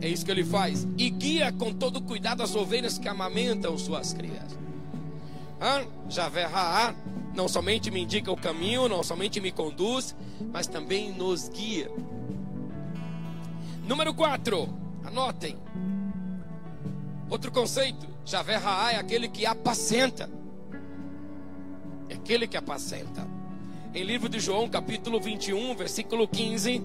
é 0.00 0.08
isso 0.08 0.24
que 0.24 0.30
ele 0.30 0.44
faz. 0.44 0.86
E 0.98 1.08
guia 1.08 1.52
com 1.52 1.72
todo 1.72 2.02
cuidado 2.02 2.42
as 2.42 2.54
ovelhas 2.54 2.98
que 2.98 3.08
amamentam 3.08 3.78
suas 3.78 4.12
crias. 4.12 4.58
Ah, 5.60 5.84
Javé 6.10 6.44
Raá 6.44 6.94
não 7.34 7.48
somente 7.48 7.90
me 7.90 8.00
indica 8.00 8.30
o 8.30 8.36
caminho, 8.36 8.88
não 8.88 9.02
somente 9.02 9.40
me 9.40 9.50
conduz, 9.50 10.14
mas 10.52 10.66
também 10.66 11.12
nos 11.12 11.48
guia. 11.48 11.90
Número 13.86 14.14
4, 14.14 14.68
anotem. 15.04 15.56
Outro 17.34 17.50
conceito, 17.50 18.06
Javé 18.24 18.54
Raá 18.54 18.92
é 18.92 18.96
aquele 18.96 19.28
que 19.28 19.44
apacenta. 19.44 20.30
É 22.08 22.14
aquele 22.14 22.46
que 22.46 22.56
apacenta. 22.56 23.26
Em 23.92 24.04
livro 24.04 24.28
de 24.28 24.38
João, 24.38 24.68
capítulo 24.68 25.20
21, 25.20 25.74
versículo 25.74 26.28
15, 26.28 26.80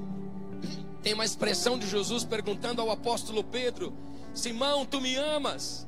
tem 1.03 1.13
uma 1.13 1.23
expressão 1.23 1.77
de 1.77 1.87
Jesus 1.87 2.23
perguntando 2.23 2.81
ao 2.81 2.89
apóstolo 2.89 3.43
Pedro: 3.43 3.93
Simão, 4.33 4.87
tu 4.87 4.99
me 4.99 5.15
amas? 5.17 5.87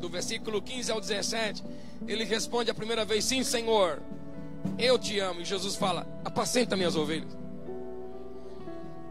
Do 0.00 0.08
versículo 0.08 0.62
15 0.62 0.92
ao 0.92 1.00
17. 1.00 1.64
Ele 2.06 2.22
responde 2.22 2.70
a 2.70 2.74
primeira 2.74 3.04
vez: 3.04 3.24
Sim, 3.24 3.42
Senhor, 3.42 4.00
eu 4.78 4.96
te 5.00 5.18
amo. 5.18 5.40
E 5.40 5.44
Jesus 5.44 5.74
fala: 5.74 6.06
Apacenta 6.24 6.76
minhas 6.76 6.94
ovelhas. 6.94 7.36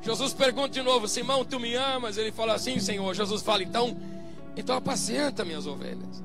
Jesus 0.01 0.33
pergunta 0.33 0.69
de 0.69 0.81
novo: 0.81 1.05
Simão, 1.05 1.43
tu 1.43 1.59
me 1.59 1.75
amas? 1.75 2.17
Ele 2.17 2.31
fala: 2.31 2.57
Sim, 2.57 2.79
Senhor. 2.79 3.13
Jesus 3.13 3.41
fala: 3.41 3.61
Então, 3.61 4.14
então 4.55 4.75
apacenta 4.75 5.45
minhas 5.45 5.67
ovelhas. 5.67 6.23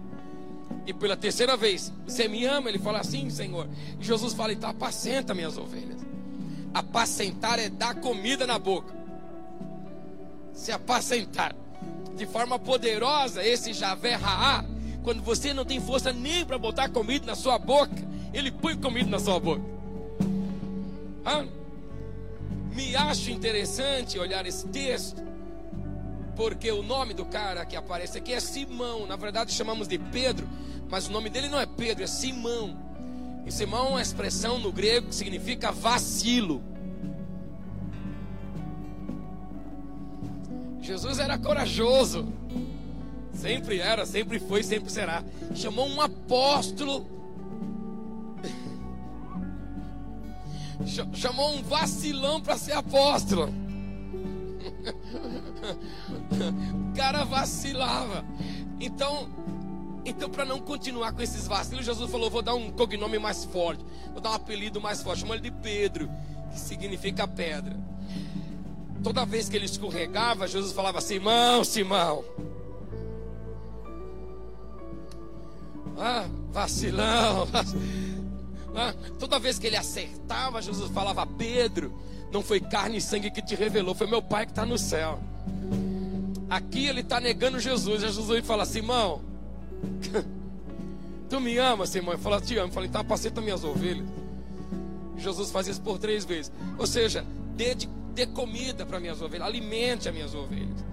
E 0.86 0.92
pela 0.92 1.16
terceira 1.16 1.56
vez: 1.56 1.92
Você 2.06 2.28
me 2.28 2.44
ama? 2.46 2.68
Ele 2.68 2.78
fala: 2.78 3.02
Sim, 3.02 3.28
Senhor. 3.30 3.68
E 3.98 4.04
Jesus 4.04 4.32
fala: 4.32 4.52
Então 4.52 4.70
apacenta 4.70 5.34
minhas 5.34 5.56
ovelhas. 5.58 6.00
Apacentar 6.72 7.58
é 7.58 7.68
dar 7.68 7.94
comida 7.96 8.46
na 8.46 8.58
boca. 8.58 8.94
Se 10.52 10.72
apacentar 10.72 11.54
de 12.16 12.26
forma 12.26 12.58
poderosa, 12.58 13.44
esse 13.44 13.72
Javé 13.72 14.14
Raá 14.14 14.64
quando 15.02 15.22
você 15.22 15.54
não 15.54 15.64
tem 15.64 15.80
força 15.80 16.12
nem 16.12 16.44
para 16.44 16.58
botar 16.58 16.88
comida 16.88 17.26
na 17.26 17.34
sua 17.34 17.58
boca, 17.58 17.96
ele 18.32 18.50
põe 18.50 18.76
comida 18.76 19.08
na 19.08 19.18
sua 19.18 19.40
boca. 19.40 19.62
Ah, 21.24 21.44
me 22.72 22.94
acho 22.94 23.30
interessante 23.30 24.18
olhar 24.18 24.46
esse 24.46 24.66
texto, 24.68 25.22
porque 26.40 26.72
o 26.72 26.82
nome 26.82 27.12
do 27.12 27.26
cara 27.26 27.66
que 27.66 27.76
aparece 27.76 28.16
aqui 28.16 28.32
é 28.32 28.40
Simão. 28.40 29.06
Na 29.06 29.14
verdade, 29.14 29.52
chamamos 29.52 29.86
de 29.86 29.98
Pedro, 29.98 30.48
mas 30.88 31.06
o 31.06 31.12
nome 31.12 31.28
dele 31.28 31.50
não 31.50 31.60
é 31.60 31.66
Pedro, 31.66 32.02
é 32.02 32.06
Simão. 32.06 32.78
E 33.44 33.52
Simão 33.52 33.88
é 33.88 33.90
uma 33.90 34.00
expressão 34.00 34.58
no 34.58 34.72
grego 34.72 35.08
que 35.08 35.14
significa 35.14 35.70
vacilo. 35.70 36.62
Jesus 40.80 41.18
era 41.18 41.36
corajoso. 41.36 42.32
Sempre 43.34 43.78
era, 43.78 44.06
sempre 44.06 44.38
foi, 44.38 44.62
sempre 44.62 44.90
será. 44.90 45.22
Chamou 45.54 45.86
um 45.86 46.00
apóstolo. 46.00 47.06
Chamou 51.12 51.54
um 51.54 51.62
vacilão 51.62 52.40
para 52.40 52.56
ser 52.56 52.72
apóstolo. 52.72 53.69
O 56.90 56.96
cara 56.96 57.24
vacilava. 57.24 58.24
Então, 58.78 59.28
então 60.04 60.28
para 60.28 60.44
não 60.44 60.60
continuar 60.60 61.12
com 61.12 61.22
esses 61.22 61.46
vacilos, 61.46 61.84
Jesus 61.84 62.10
falou: 62.10 62.30
vou 62.30 62.42
dar 62.42 62.54
um 62.54 62.70
cognome 62.70 63.18
mais 63.18 63.44
forte, 63.44 63.84
vou 64.12 64.20
dar 64.20 64.30
um 64.30 64.34
apelido 64.34 64.80
mais 64.80 65.02
forte. 65.02 65.20
Chamou 65.20 65.34
ele 65.34 65.50
de 65.50 65.56
Pedro, 65.56 66.10
que 66.52 66.58
significa 66.58 67.26
pedra. 67.26 67.78
Toda 69.02 69.24
vez 69.24 69.48
que 69.48 69.56
ele 69.56 69.66
escorregava, 69.66 70.46
Jesus 70.46 70.72
falava: 70.72 71.00
Simão, 71.00 71.64
Simão. 71.64 72.24
Ah, 75.98 76.26
vacilão. 76.50 77.48
Ah, 78.72 78.94
toda 79.18 79.40
vez 79.40 79.58
que 79.58 79.66
ele 79.66 79.76
acertava, 79.76 80.62
Jesus 80.62 80.92
falava: 80.92 81.26
Pedro, 81.26 81.92
não 82.32 82.42
foi 82.42 82.60
carne 82.60 82.98
e 82.98 83.00
sangue 83.00 83.30
que 83.30 83.42
te 83.42 83.54
revelou, 83.54 83.94
foi 83.94 84.06
meu 84.06 84.22
Pai 84.22 84.46
que 84.46 84.52
está 84.52 84.64
no 84.64 84.78
céu. 84.78 85.18
Aqui 86.48 86.86
ele 86.86 87.00
está 87.00 87.20
negando 87.20 87.60
Jesus. 87.60 88.00
Jesus 88.00 88.46
fala: 88.46 88.64
Simão, 88.64 89.20
tu 91.28 91.40
me 91.40 91.58
amas, 91.58 91.90
Simão? 91.90 92.14
Ele 92.14 92.22
fala: 92.22 92.40
Te 92.40 92.56
amo. 92.58 92.68
Eu 92.68 92.72
falei: 92.72 92.88
Então 92.88 93.00
apaceta 93.00 93.40
minhas 93.40 93.62
ovelhas. 93.64 94.06
Jesus 95.16 95.50
faz 95.50 95.68
isso 95.68 95.80
por 95.80 95.98
três 95.98 96.24
vezes. 96.24 96.50
Ou 96.78 96.86
seja, 96.86 97.24
dê, 97.54 97.76
dê 98.14 98.26
comida 98.26 98.86
para 98.86 98.98
minhas 98.98 99.20
ovelhas, 99.20 99.46
alimente 99.46 100.08
as 100.08 100.14
minhas 100.14 100.34
ovelhas. 100.34 100.84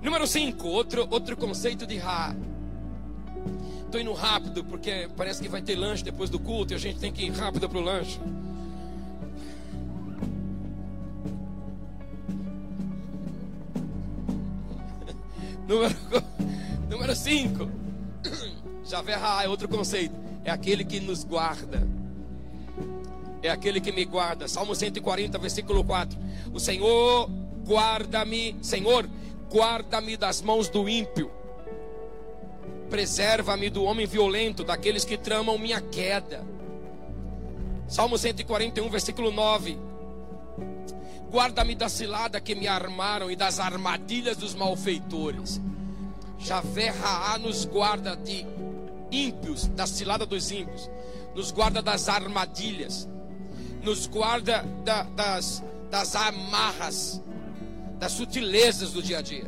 Número 0.00 0.26
5, 0.26 0.66
outro, 0.68 1.06
outro 1.10 1.36
conceito 1.36 1.86
de 1.86 1.98
Ra. 1.98 2.34
Estou 3.84 4.00
indo 4.00 4.12
rápido 4.12 4.64
porque 4.64 5.08
parece 5.16 5.42
que 5.42 5.48
vai 5.48 5.60
ter 5.62 5.74
lanche 5.74 6.04
depois 6.04 6.30
do 6.30 6.38
culto 6.38 6.72
e 6.72 6.76
a 6.76 6.78
gente 6.78 6.98
tem 6.98 7.12
que 7.12 7.24
ir 7.24 7.32
rápido 7.32 7.68
para 7.68 7.78
o 7.78 7.80
lanche. 7.80 8.20
Número 16.88 17.14
5. 17.14 17.70
Javé 18.84 19.14
Ra 19.14 19.44
é 19.44 19.48
outro 19.48 19.68
conceito. 19.68 20.14
É 20.44 20.50
aquele 20.50 20.84
que 20.84 21.00
nos 21.00 21.24
guarda. 21.24 21.86
É 23.42 23.50
aquele 23.50 23.80
que 23.80 23.92
me 23.92 24.04
guarda. 24.04 24.48
Salmo 24.48 24.74
140, 24.74 25.38
versículo 25.38 25.84
4. 25.84 26.18
O 26.52 26.58
Senhor 26.58 27.30
guarda-me, 27.66 28.56
Senhor, 28.62 29.08
guarda-me 29.50 30.16
das 30.16 30.40
mãos 30.40 30.68
do 30.68 30.88
ímpio 30.88 31.30
Preserva-me 32.88 33.68
do 33.68 33.84
homem 33.84 34.06
violento, 34.06 34.64
daqueles 34.64 35.04
que 35.04 35.18
tramam 35.18 35.58
minha 35.58 35.80
queda. 35.80 36.44
Salmo 37.86 38.16
141, 38.16 38.88
versículo 38.88 39.30
9. 39.30 39.78
Guarda-me 41.30 41.74
da 41.74 41.88
cilada 41.88 42.40
que 42.40 42.54
me 42.54 42.66
armaram 42.66 43.30
e 43.30 43.36
das 43.36 43.60
armadilhas 43.60 44.36
dos 44.36 44.54
malfeitores. 44.54 45.60
Javé 46.38 46.90
Raá 46.90 47.38
nos 47.38 47.64
guarda 47.64 48.16
de 48.16 48.46
ímpios, 49.10 49.66
da 49.68 49.86
cilada 49.86 50.24
dos 50.24 50.50
ímpios. 50.50 50.90
Nos 51.34 51.50
guarda 51.50 51.82
das 51.82 52.08
armadilhas. 52.08 53.08
Nos 53.82 54.06
guarda 54.06 54.62
da, 54.84 55.02
das, 55.02 55.62
das 55.90 56.16
amarras, 56.16 57.22
das 57.98 58.12
sutilezas 58.12 58.92
do 58.92 59.02
dia 59.02 59.18
a 59.18 59.22
dia, 59.22 59.46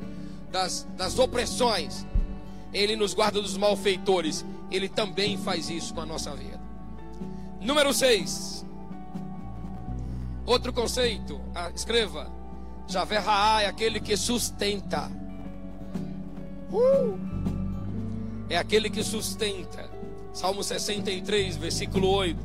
das, 0.51 0.87
das 0.97 1.19
opressões. 1.19 2.07
Ele 2.73 2.95
nos 2.95 3.15
guarda 3.15 3.41
dos 3.41 3.57
malfeitores. 3.57 4.45
Ele 4.71 4.89
também 4.89 5.37
faz 5.37 5.69
isso 5.71 5.95
com 5.95 6.01
a 6.01 6.07
nossa 6.07 6.35
vida. 6.37 6.61
Número 7.61 7.93
6. 7.93 8.60
Outro 10.51 10.73
conceito. 10.73 11.41
Ah, 11.55 11.71
escreva. 11.73 12.29
Javé 12.89 13.19
Raá 13.19 13.63
é 13.63 13.67
aquele 13.67 14.01
que 14.01 14.17
sustenta. 14.17 15.09
Uh! 16.73 17.17
É 18.49 18.57
aquele 18.57 18.91
que 18.91 19.01
sustenta. 19.05 19.89
Salmo 20.33 20.65
63, 20.65 21.57
versículo 21.57 22.09
8. 22.09 22.37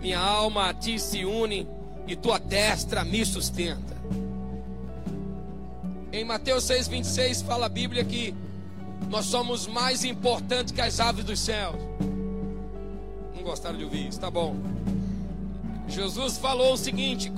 Minha 0.00 0.18
alma 0.18 0.70
a 0.70 0.74
ti 0.74 0.98
se 0.98 1.26
une 1.26 1.68
e 2.06 2.16
tua 2.16 2.38
destra 2.38 3.04
me 3.04 3.26
sustenta. 3.26 3.94
Em 6.10 6.24
Mateus 6.24 6.64
6, 6.64 6.88
26 6.88 7.42
fala 7.42 7.66
a 7.66 7.68
Bíblia 7.68 8.02
que 8.06 8.34
nós 9.10 9.26
somos 9.26 9.66
mais 9.66 10.02
importantes 10.02 10.72
que 10.72 10.80
as 10.80 10.98
aves 10.98 11.26
dos 11.26 11.38
céus. 11.38 11.76
Não 13.36 13.42
gostaram 13.42 13.76
de 13.76 13.84
ouvir 13.84 14.08
isso? 14.08 14.18
Tá 14.18 14.30
bom. 14.30 14.56
Jesus 15.90 16.38
falou 16.38 16.74
o 16.74 16.76
seguinte: 16.76 17.32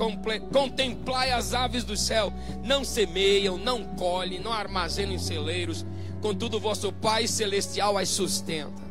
contemplai 0.53 1.33
as 1.33 1.55
aves 1.55 1.85
do 1.85 1.97
céu, 1.97 2.33
não 2.63 2.85
semeiam, 2.85 3.57
não 3.57 3.85
colhem, 3.85 4.41
não 4.41 4.53
armazenam 4.53 5.15
em 5.15 5.19
celeiros, 5.19 5.85
contudo 6.21 6.61
vosso 6.61 6.93
Pai 6.93 7.27
celestial 7.27 7.97
as 7.99 8.09
sustenta. 8.09 8.83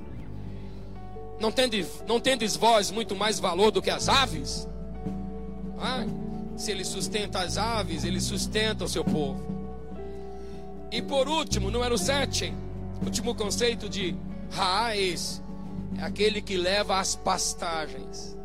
Não 1.39 1.51
tendes, 1.51 2.03
não 2.07 2.19
tendes 2.19 2.55
vós 2.55 2.91
muito 2.91 3.15
mais 3.15 3.39
valor 3.39 3.71
do 3.71 3.81
que 3.81 3.89
as 3.89 4.07
aves? 4.07 4.67
Ah, 5.79 6.05
se 6.55 6.71
ele 6.71 6.85
sustenta 6.85 7.39
as 7.39 7.57
aves, 7.57 8.03
ele 8.03 8.21
sustenta 8.21 8.85
o 8.85 8.87
seu 8.87 9.03
povo. 9.03 9.43
E 10.91 11.01
por 11.01 11.27
último, 11.27 11.71
número 11.71 11.97
7, 11.97 12.53
último 13.03 13.33
conceito 13.33 13.89
de 13.89 14.15
raiz, 14.51 15.41
é 15.97 16.03
aquele 16.03 16.41
que 16.41 16.57
leva 16.57 16.99
as 16.99 17.15
pastagens. 17.15 18.37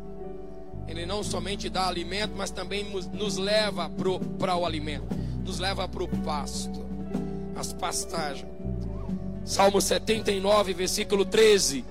Ele 0.87 1.05
não 1.05 1.23
somente 1.23 1.69
dá 1.69 1.87
alimento, 1.87 2.33
mas 2.35 2.49
também 2.49 2.85
nos 3.13 3.37
leva 3.37 3.91
para 4.37 4.55
o 4.55 4.65
alimento, 4.65 5.07
nos 5.43 5.59
leva 5.59 5.87
para 5.87 6.03
o 6.03 6.07
pasto, 6.07 6.85
as 7.55 7.73
pastagens. 7.73 8.57
Salmo 9.43 9.79
79, 9.79 10.73
versículo 10.73 11.23
13. 11.23 11.85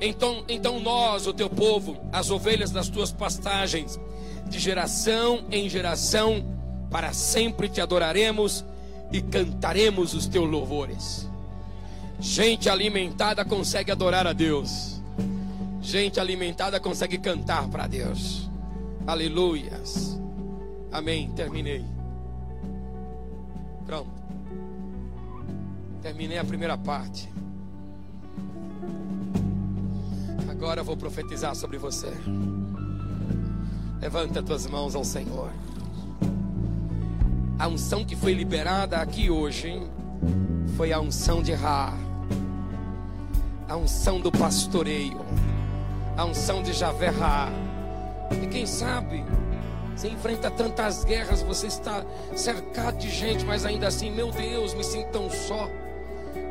Então, 0.00 0.44
então 0.48 0.80
nós, 0.80 1.26
o 1.26 1.32
teu 1.32 1.48
povo, 1.48 1.96
as 2.12 2.30
ovelhas 2.30 2.70
das 2.70 2.88
tuas 2.88 3.12
pastagens, 3.12 3.98
de 4.48 4.58
geração 4.58 5.44
em 5.50 5.68
geração, 5.68 6.44
para 6.90 7.12
sempre 7.12 7.68
te 7.68 7.80
adoraremos 7.80 8.64
e 9.12 9.20
cantaremos 9.20 10.14
os 10.14 10.26
teus 10.26 10.48
louvores. 10.48 11.28
Gente 12.18 12.68
alimentada 12.68 13.44
consegue 13.44 13.90
adorar 13.90 14.26
a 14.26 14.32
Deus. 14.32 14.95
Gente 15.86 16.18
alimentada 16.18 16.80
consegue 16.80 17.16
cantar 17.16 17.68
para 17.68 17.86
Deus. 17.86 18.50
Aleluias. 19.06 20.20
Amém. 20.90 21.30
Terminei. 21.30 21.84
Pronto. 23.86 24.10
Terminei 26.02 26.38
a 26.38 26.44
primeira 26.44 26.76
parte. 26.76 27.32
Agora 30.50 30.80
eu 30.80 30.84
vou 30.84 30.96
profetizar 30.96 31.54
sobre 31.54 31.78
você. 31.78 32.12
Levanta 34.00 34.42
tuas 34.42 34.66
mãos 34.66 34.96
ao 34.96 35.04
Senhor. 35.04 35.52
A 37.60 37.68
unção 37.68 38.04
que 38.04 38.16
foi 38.16 38.34
liberada 38.34 38.96
aqui 38.96 39.30
hoje 39.30 39.80
foi 40.76 40.92
a 40.92 40.98
unção 40.98 41.44
de 41.44 41.52
Ra, 41.52 41.94
a 43.68 43.76
unção 43.76 44.20
do 44.20 44.32
pastoreio, 44.32 45.24
a 46.16 46.24
unção 46.24 46.62
de 46.62 46.72
Javé 46.72 47.08
Ra. 47.08 47.50
E 48.42 48.46
quem 48.46 48.66
sabe, 48.66 49.24
você 49.94 50.08
enfrenta 50.08 50.50
tantas 50.50 51.04
guerras, 51.04 51.42
você 51.42 51.66
está 51.66 52.04
cercado 52.34 52.98
de 52.98 53.10
gente, 53.10 53.44
mas 53.44 53.64
ainda 53.64 53.86
assim, 53.86 54.10
meu 54.10 54.30
Deus, 54.30 54.74
me 54.74 54.82
sinto 54.82 55.10
tão 55.10 55.30
só. 55.30 55.68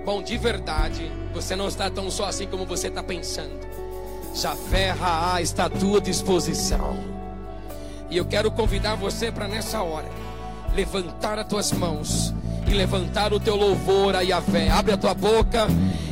Bom, 0.06 0.22
de 0.22 0.38
verdade, 0.38 1.12
você 1.34 1.56
não 1.56 1.68
está 1.68 1.90
tão 1.90 2.10
só 2.12 2.26
assim 2.26 2.48
como 2.48 2.66
você 2.66 2.88
está 2.88 3.02
pensando. 3.02 3.66
Javé 4.36 4.92
Raá 4.92 5.42
está 5.42 5.66
à 5.66 5.70
tua 5.70 6.00
disposição. 6.00 6.98
E 8.10 8.18
eu 8.18 8.26
quero 8.26 8.52
convidar 8.52 8.96
você 8.96 9.32
para 9.32 9.48
nessa 9.48 9.82
hora 9.82 10.08
levantar 10.76 11.40
as 11.40 11.48
tuas 11.48 11.72
mãos 11.72 12.34
e 12.68 12.74
levantar 12.74 13.34
o 13.34 13.40
teu 13.40 13.56
louvor 13.56 14.16
a 14.16 14.22
Yahvé. 14.22 14.70
Abre 14.70 14.94
a 14.94 14.98
tua 14.98 15.14
boca 15.14 15.68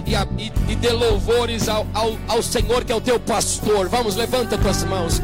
e, 0.05 0.15
a, 0.15 0.27
e, 0.37 0.51
e 0.69 0.75
dê 0.75 0.91
louvores 0.91 1.69
ao, 1.69 1.85
ao, 1.93 2.17
ao, 2.27 2.43
Senhor 2.43 2.83
que 2.83 2.91
é 2.91 2.95
o 2.95 3.01
teu 3.01 3.19
pastor. 3.19 3.87
Vamos, 3.89 4.15
levanta 4.15 4.55
as 4.55 4.61
tuas 4.61 4.83
mãos. 4.83 5.21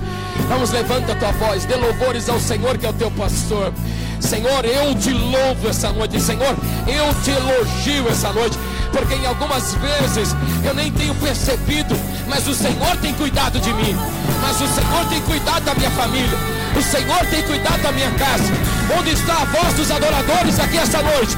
Vamos, 0.47 0.71
levanta 0.71 1.15
tua 1.15 1.31
voz. 1.33 1.65
Dê 1.65 1.75
louvores 1.75 2.29
ao 2.29 2.39
Senhor 2.39 2.77
que 2.77 2.85
é 2.85 2.89
o 2.89 2.93
teu 2.93 3.11
pastor. 3.11 3.73
Senhor, 4.19 4.65
eu 4.65 4.95
te 4.95 5.11
louvo 5.11 5.69
essa 5.69 5.91
noite. 5.91 6.19
Senhor, 6.19 6.55
eu 6.87 7.23
te 7.23 7.31
elogio 7.31 8.09
essa 8.09 8.31
noite 8.33 8.57
porque 8.91 9.15
em 9.15 9.25
algumas 9.25 9.75
vezes 9.75 10.35
eu 10.63 10.73
nem 10.73 10.91
tenho 10.91 11.13
percebido, 11.15 11.95
mas 12.27 12.47
o 12.47 12.53
Senhor 12.53 12.97
tem 13.01 13.13
cuidado 13.13 13.59
de 13.59 13.71
mim, 13.73 13.95
mas 14.41 14.59
o 14.59 14.67
Senhor 14.67 15.05
tem 15.09 15.21
cuidado 15.21 15.63
da 15.63 15.75
minha 15.75 15.91
família, 15.91 16.37
o 16.75 16.81
Senhor 16.81 17.25
tem 17.29 17.41
cuidado 17.43 17.81
da 17.81 17.91
minha 17.91 18.11
casa. 18.11 18.51
Onde 18.97 19.11
está 19.11 19.41
a 19.41 19.45
voz 19.45 19.73
dos 19.75 19.91
adoradores 19.91 20.59
aqui 20.59 20.77
esta 20.77 21.01
noite? 21.01 21.37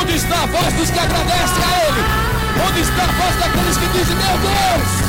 Onde 0.00 0.16
está 0.16 0.42
a 0.42 0.46
voz 0.46 0.72
dos 0.74 0.90
que 0.90 0.98
agradecem 0.98 1.64
a 1.64 1.88
Ele? 1.88 2.25
Onde 2.64 2.80
está 2.80 3.02
a 3.02 3.12
voz 3.12 3.36
daqueles 3.36 3.76
que 3.76 3.86
dizem: 3.88 4.16
Meu 4.16 4.38
Deus! 4.38 5.06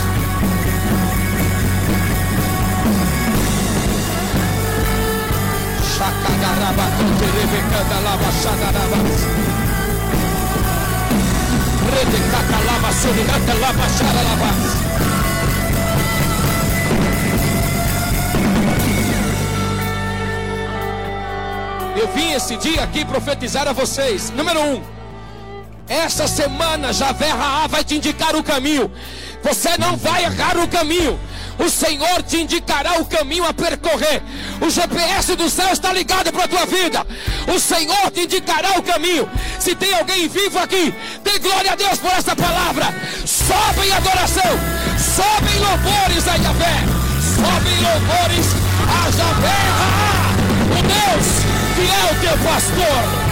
Chacagaraba, 5.97 6.83
Rebecanda, 7.21 7.99
Lava, 8.03 8.31
Chagarabas. 8.31 9.37
Eu 21.99 22.07
vim 22.13 22.31
esse 22.33 22.55
dia 22.57 22.83
aqui 22.83 23.03
profetizar 23.03 23.67
a 23.67 23.73
vocês. 23.73 24.29
Número 24.29 24.61
um, 24.61 24.96
essa 25.87 26.27
semana 26.27 26.93
Javé 26.93 27.29
Raá 27.29 27.67
vai 27.67 27.83
te 27.83 27.95
indicar 27.95 28.35
o 28.35 28.43
caminho. 28.43 28.91
Você 29.43 29.77
não 29.77 29.95
vai 29.95 30.23
errar 30.23 30.57
o 30.57 30.67
caminho 30.67 31.19
o 31.59 31.69
Senhor 31.69 32.21
te 32.21 32.37
indicará 32.37 32.99
o 32.99 33.05
caminho 33.05 33.43
a 33.45 33.53
percorrer. 33.53 34.21
O 34.61 34.69
GPS 34.69 35.35
do 35.35 35.49
céu 35.49 35.71
está 35.73 35.91
ligado 35.91 36.31
para 36.31 36.45
a 36.45 36.47
tua 36.47 36.65
vida. 36.65 37.05
O 37.53 37.59
Senhor 37.59 38.11
te 38.11 38.21
indicará 38.21 38.77
o 38.77 38.83
caminho. 38.83 39.27
Se 39.59 39.73
tem 39.75 39.93
alguém 39.95 40.27
vivo 40.27 40.59
aqui, 40.59 40.93
dê 41.23 41.39
glória 41.39 41.71
a 41.71 41.75
Deus 41.75 41.97
por 41.97 42.11
essa 42.11 42.35
palavra. 42.35 42.93
Sobe 43.25 43.87
em 43.87 43.91
adoração, 43.91 44.51
sobe 44.97 45.55
em 45.55 45.59
louvores 45.59 46.27
a 46.27 46.35
Yahvé, 46.35 46.75
sobe 47.35 47.69
em 47.69 47.81
louvores 47.81 48.47
a 48.87 49.05
Yahvé, 49.17 49.59
o 50.77 50.81
Deus 50.83 51.47
que 51.75 51.81
é 51.81 52.11
o 52.11 52.19
teu 52.21 52.37
pastor. 52.43 53.26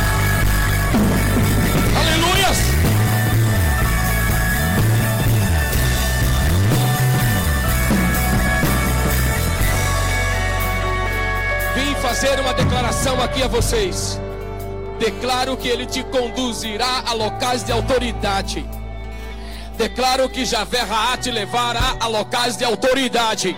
Fazer 12.15 12.39
uma 12.39 12.53
declaração 12.53 13.21
aqui 13.21 13.43
a 13.43 13.47
vocês. 13.47 14.21
Declaro 14.97 15.57
que 15.57 15.67
Ele 15.67 15.85
te 15.85 16.01
conduzirá 16.01 17.03
a 17.05 17.11
locais 17.11 17.61
de 17.61 17.73
autoridade. 17.73 18.65
Declaro 19.77 20.29
que 20.29 20.45
Javé 20.45 20.79
Raá 20.79 21.17
te 21.17 21.29
levará 21.29 21.97
a 21.99 22.07
locais 22.07 22.55
de 22.55 22.63
autoridade. 22.63 23.57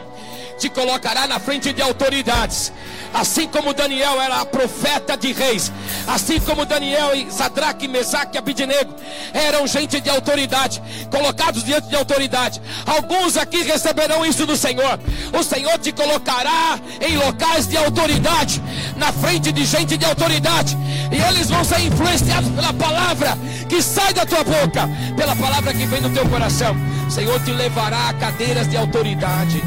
Te 0.57 0.69
colocará 0.69 1.27
na 1.27 1.39
frente 1.39 1.71
de 1.71 1.83
autoridades. 1.83 2.73
Assim 3.13 3.47
como 3.47 3.73
Daniel 3.73 4.21
era 4.21 4.45
profeta 4.45 5.17
de 5.17 5.31
reis, 5.31 5.71
assim 6.07 6.39
como 6.39 6.65
Daniel 6.65 7.15
e 7.15 7.31
Sadraque, 7.31 7.87
Mesaque 7.87 8.35
e 8.35 8.37
Abidinego 8.37 8.93
eram 9.33 9.65
gente 9.65 9.99
de 9.99 10.09
autoridade, 10.09 10.81
colocados 11.09 11.63
diante 11.63 11.87
de 11.87 11.95
autoridade. 11.95 12.61
Alguns 12.85 13.37
aqui 13.37 13.63
receberão 13.63 14.25
isso 14.25 14.45
do 14.45 14.55
Senhor. 14.55 14.99
O 15.33 15.43
Senhor 15.43 15.77
te 15.79 15.91
colocará 15.91 16.79
em 17.01 17.17
locais 17.17 17.67
de 17.67 17.77
autoridade, 17.77 18.61
na 18.95 19.11
frente 19.11 19.51
de 19.51 19.65
gente 19.65 19.97
de 19.97 20.05
autoridade, 20.05 20.77
e 21.11 21.21
eles 21.29 21.49
vão 21.49 21.63
ser 21.63 21.79
influenciados 21.79 22.49
pela 22.51 22.73
palavra 22.73 23.37
que 23.67 23.81
sai 23.81 24.13
da 24.13 24.25
tua 24.25 24.43
boca, 24.43 24.87
pela 25.15 25.35
palavra 25.35 25.73
que 25.73 25.85
vem 25.85 26.01
do 26.01 26.09
teu 26.09 26.27
coração. 26.29 26.75
O 27.07 27.11
Senhor 27.11 27.41
te 27.43 27.51
levará 27.51 28.09
a 28.09 28.13
cadeiras 28.13 28.69
de 28.69 28.77
autoridade, 28.77 29.63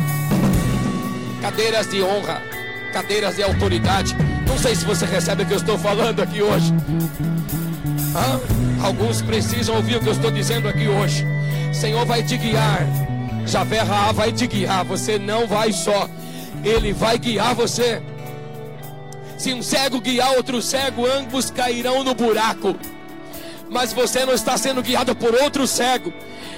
cadeiras 1.41 1.89
de 1.91 2.03
honra 2.03 2.60
cadeiras 2.91 3.37
de 3.37 3.43
autoridade. 3.43 4.15
Não 4.47 4.59
sei 4.59 4.75
se 4.75 4.85
você 4.85 5.07
recebe 5.07 5.45
o 5.45 5.47
que 5.47 5.55
eu 5.55 5.59
estou 5.59 5.79
falando 5.79 6.21
aqui 6.21 6.43
hoje. 6.43 6.75
Ah, 8.15 8.39
alguns 8.85 9.23
precisam 9.23 9.77
ouvir 9.77 9.97
o 9.97 10.01
que 10.01 10.09
eu 10.09 10.13
estou 10.13 10.31
dizendo 10.31 10.69
aqui 10.69 10.89
hoje. 10.89 11.25
Senhor 11.73 12.05
vai 12.05 12.23
te 12.23 12.37
guiar. 12.37 12.87
Javé 13.47 13.79
Raá 13.79 14.13
vai 14.13 14.33
te 14.33 14.47
guiar. 14.47 14.85
Você 14.85 15.19
não 15.19 15.47
vai 15.47 15.73
só. 15.73 16.09
Ele 16.65 16.93
vai 16.93 17.17
guiar 17.17 17.55
você. 17.55 18.03
Se 19.39 19.55
um 19.55 19.63
cego 19.63 20.01
guiar 20.01 20.33
outro 20.33 20.61
cego, 20.61 21.07
ambos 21.07 21.51
cairão 21.51 22.05
no 22.05 22.15
buraco. 22.15 22.77
Mas 23.71 23.93
você 23.93 24.27
não 24.27 24.35
está 24.35 24.59
sendo 24.59 24.83
guiado 24.83 25.15
por 25.15 25.35
outro 25.35 25.67
cego. 25.67 26.13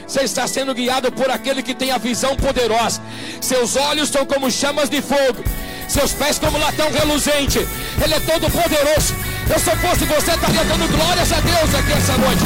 Você 0.07 0.23
está 0.23 0.47
sendo 0.47 0.75
guiado 0.75 1.13
por 1.13 1.31
aquele 1.31 1.63
que 1.63 1.75
tem 1.75 1.93
a 1.93 1.99
visão 1.99 2.35
poderosa. 2.35 3.01
Seus 3.41 3.77
olhos 3.77 4.09
são 4.09 4.25
como 4.25 4.51
chamas 4.51 4.89
de 4.89 5.01
fogo 5.01 5.45
seus 5.93 6.13
pés 6.15 6.39
como 6.39 6.59
latão 6.59 6.91
reluzente. 6.91 7.59
Ele 8.03 8.15
é 8.15 8.21
todo 8.21 8.51
poderoso. 8.51 9.15
Eu 9.49 9.59
se 9.59 9.71
fosse 9.77 10.05
você, 10.07 10.31
estaria 10.31 10.65
dando 10.65 10.89
glórias 10.89 11.33
a 11.33 11.41
Deus 11.41 11.75
aqui 11.75 11.93
essa 11.93 12.17
noite. 12.17 12.45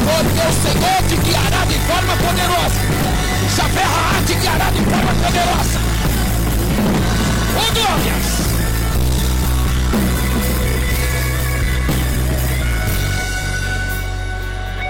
Porque 0.00 0.40
o 0.40 0.52
Senhor 0.62 1.02
te 1.08 1.16
guiará 1.28 1.64
de 1.66 1.78
forma 1.80 2.16
poderosa. 2.16 3.00
Raá 3.60 4.22
te 4.26 4.34
guiará 4.34 4.70
de 4.70 4.82
forma 4.82 5.14
poderosa. 5.22 5.78
Oh, 7.56 7.72
glórias! 7.74 8.40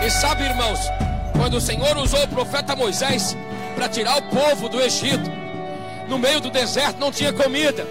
E 0.03 0.11
sabe, 0.11 0.45
irmãos, 0.45 0.79
quando 1.37 1.55
o 1.55 1.61
Senhor 1.61 1.97
usou 1.97 2.23
o 2.23 2.29
profeta 2.29 2.77
Moisés 2.77 3.37
para 3.75 3.89
tirar 3.89 4.19
o 4.19 4.23
povo 4.23 4.69
do 4.69 4.81
Egito, 4.81 5.31
no 6.11 6.19
meio 6.19 6.41
do 6.41 6.51
deserto 6.51 6.99
não 6.99 7.13
tinha 7.13 7.33
comida, 7.33 7.87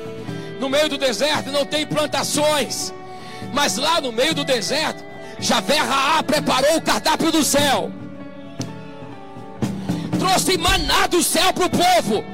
no 0.60 0.67
meio 0.69 0.89
do 0.89 0.97
deserto 0.97 1.49
não 1.51 1.65
tem 1.65 1.88
plantações, 1.88 2.93
mas 3.53 3.77
lá 3.77 4.01
no 4.01 4.12
meio 4.12 4.36
do 4.36 4.43
deserto, 4.43 5.01
Javé 5.39 5.77
Raá 5.77 6.21
preparou 6.21 6.75
o 6.75 6.82
cardápio 6.82 7.32
do 7.32 7.45
céu, 7.45 7.89
trouxe 10.19 10.58
maná 10.58 11.08
do 11.08 11.23
céu 11.23 11.53
para 11.53 11.65
o 11.65 11.69
povo. 11.69 12.25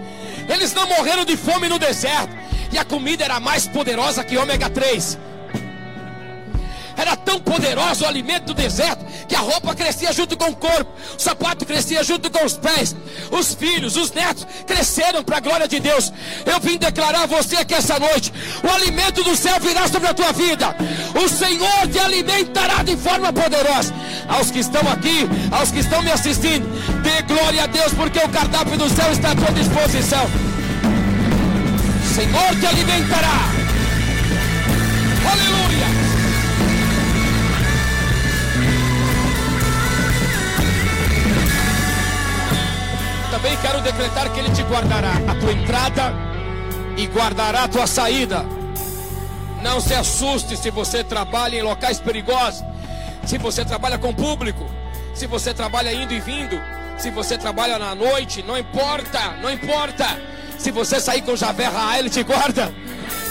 Eles 0.50 0.74
não 0.74 0.88
morreram 0.88 1.24
de 1.24 1.38
fome 1.38 1.70
no 1.70 1.78
deserto, 1.78 2.36
e 2.72 2.80
a 2.80 2.84
comida 2.84 3.24
era 3.24 3.40
mais 3.40 3.68
poderosa 3.68 4.24
que 4.24 4.38
ômega 4.38 4.70
3. 4.70 5.20
Era 6.98 7.16
tão 7.16 7.40
poderoso 7.40 8.04
o 8.04 8.08
alimento 8.08 8.46
do 8.46 8.54
deserto 8.54 9.06
que 9.28 9.36
a 9.36 9.40
roupa 9.40 9.76
crescia 9.76 10.14
junto 10.14 10.38
com 10.38 10.50
o 10.50 10.56
corpo, 10.56 10.92
o 11.18 11.22
sapato 11.22 11.66
crescia 11.66 12.04
junto 12.04 12.30
com 12.30 12.46
os 12.46 12.54
pés. 12.54 12.96
Os 13.32 13.54
filhos, 13.54 13.96
os 13.98 14.12
netos 14.12 14.46
cresceram 14.66 15.24
para 15.24 15.38
a 15.38 15.40
glória 15.40 15.68
de 15.68 15.80
Deus. 15.80 16.12
Eu 16.46 16.60
vim 16.60 16.78
declarar 16.78 17.24
a 17.24 17.26
você 17.26 17.64
que 17.66 17.74
essa 17.74 18.00
noite 18.00 18.32
o 18.64 18.70
alimento 18.70 19.24
do 19.24 19.36
céu 19.36 19.60
virá 19.60 19.88
sobre 19.88 20.08
a 20.10 20.14
tua 20.14 20.32
vida. 20.32 20.76
O 21.16 21.28
Senhor 21.28 21.88
te 21.92 22.00
alimentará 22.00 22.84
de 22.84 22.96
forma 22.98 23.32
poderosa. 23.34 23.94
Aos 24.28 24.50
que 24.52 24.60
estão 24.60 24.82
aqui, 24.92 25.28
aos 25.52 25.72
que 25.72 25.80
estão 25.80 26.02
me 26.02 26.12
assistindo, 26.12 26.66
dê 27.02 27.22
glória 27.34 27.64
a 27.64 27.68
Deus, 27.68 27.94
porque 27.94 28.20
o 28.20 28.30
cardápio 28.30 28.78
do 28.78 28.90
céu 28.90 29.12
está 29.12 29.32
à 29.32 29.36
tua 29.36 29.52
disposição. 29.52 30.26
O 32.04 32.16
Senhor 32.16 32.60
te 32.60 32.66
alimentará. 32.66 33.66
Aleluia. 35.32 35.55
Decretar 43.86 44.32
que 44.32 44.40
Ele 44.40 44.50
te 44.50 44.64
guardará 44.64 45.14
a 45.28 45.36
tua 45.36 45.52
entrada 45.52 46.14
e 46.98 47.06
guardará 47.06 47.64
a 47.64 47.68
tua 47.68 47.86
saída. 47.86 48.44
Não 49.62 49.80
se 49.80 49.94
assuste 49.94 50.58
se 50.58 50.72
você 50.72 51.04
trabalha 51.04 51.56
em 51.58 51.62
locais 51.62 52.00
perigosos, 52.00 52.64
se 53.26 53.38
você 53.38 53.64
trabalha 53.64 53.98
com 53.98 54.14
público, 54.14 54.66
se 55.14 55.28
você 55.28 55.54
trabalha 55.54 55.94
indo 55.94 56.14
e 56.14 56.20
vindo, 56.20 56.60
se 56.98 57.12
você 57.12 57.38
trabalha 57.38 57.78
na 57.78 57.94
noite, 57.94 58.44
não 58.44 58.58
importa, 58.58 59.20
não 59.42 59.52
importa. 59.52 60.06
Se 60.58 60.72
você 60.72 61.00
sair 61.00 61.22
com 61.22 61.36
Javé 61.36 61.66
Raá, 61.66 62.00
ele 62.00 62.10
te 62.10 62.24
guarda. 62.24 62.74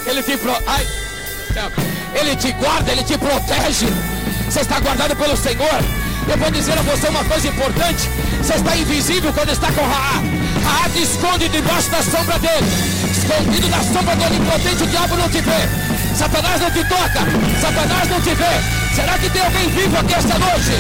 Ele 0.07 0.23
te 0.23 0.37
pro... 0.37 0.53
Ai. 0.67 0.87
Ele 2.15 2.37
te 2.37 2.53
guarda, 2.53 2.93
ele 2.93 3.03
te 3.03 3.19
protege. 3.19 3.87
Você 4.49 4.61
está 4.61 4.79
guardado 4.79 5.17
pelo 5.17 5.37
Senhor. 5.37 5.81
Eu 6.29 6.39
vou 6.39 6.51
dizer 6.51 6.79
a 6.79 6.83
você 6.83 7.09
uma 7.09 7.25
coisa 7.25 7.49
importante. 7.49 8.09
Você 8.45 8.57
está 8.57 8.77
invisível 8.77 9.33
quando 9.33 9.49
está 9.49 9.73
com 9.73 9.81
Raá. 9.81 10.23
Raá 10.65 10.89
te 10.91 11.03
esconde 11.03 11.49
debaixo 11.49 11.89
da 11.89 12.03
sombra 12.03 12.39
dele. 12.39 12.69
Escondido 13.11 13.71
na 13.71 13.83
sombra 13.83 14.15
do 14.17 14.25
onipotente, 14.25 14.83
o 14.83 14.87
diabo 14.87 15.17
não 15.17 15.31
te 15.31 15.41
vê. 15.41 16.15
Satanás 16.15 16.61
não 16.61 16.71
te 16.71 16.85
toca. 16.85 17.21
Satanás 17.59 18.11
não 18.11 18.21
te 18.21 18.35
vê. 18.35 18.95
Será 18.95 19.17
que 19.17 19.31
tem 19.31 19.41
alguém 19.41 19.71
vivo 19.71 19.97
aqui 19.97 20.13
esta 20.13 20.39
noite? 20.39 20.73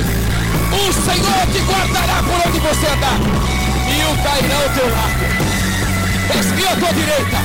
O 0.72 0.92
Senhor 0.92 1.46
te 1.52 1.60
guardará 1.60 2.22
por 2.22 2.48
onde 2.48 2.60
você 2.60 2.86
andar. 2.86 3.18
Mil 3.18 4.22
cairão 4.22 4.60
ao 4.60 4.68
teu 4.68 4.90
lado. 4.90 6.54
Mil 6.54 6.68
à 6.68 6.76
tua 6.76 6.92
direita. 6.92 7.38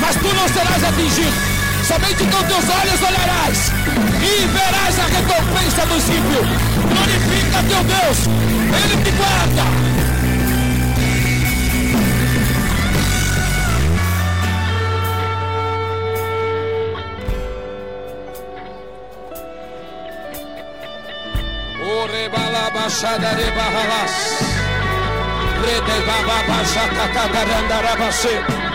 Mas 0.00 0.14
tu 0.14 0.34
não 0.36 0.48
serás 0.48 0.84
atingido 0.84 1.57
somente 1.88 2.22
com 2.24 2.42
teus 2.44 2.68
olhos 2.68 3.00
olharás 3.00 3.72
e 4.20 4.46
verás 4.46 4.98
a 4.98 5.04
recompensa 5.04 5.86
dos 5.86 6.04
ímpios. 6.04 6.46
Glorifica 6.86 7.62
teu 7.66 7.82
Deus, 7.84 8.26
Ele 8.26 9.02
te 9.02 9.10
guarda. 9.12 9.98
Baixada 22.74 23.30
rebahalas. 23.34 24.14
Redebaba 25.62 26.42
baixata 26.48 27.08
cagarandarabace. 27.14 28.28
Te 28.28 28.67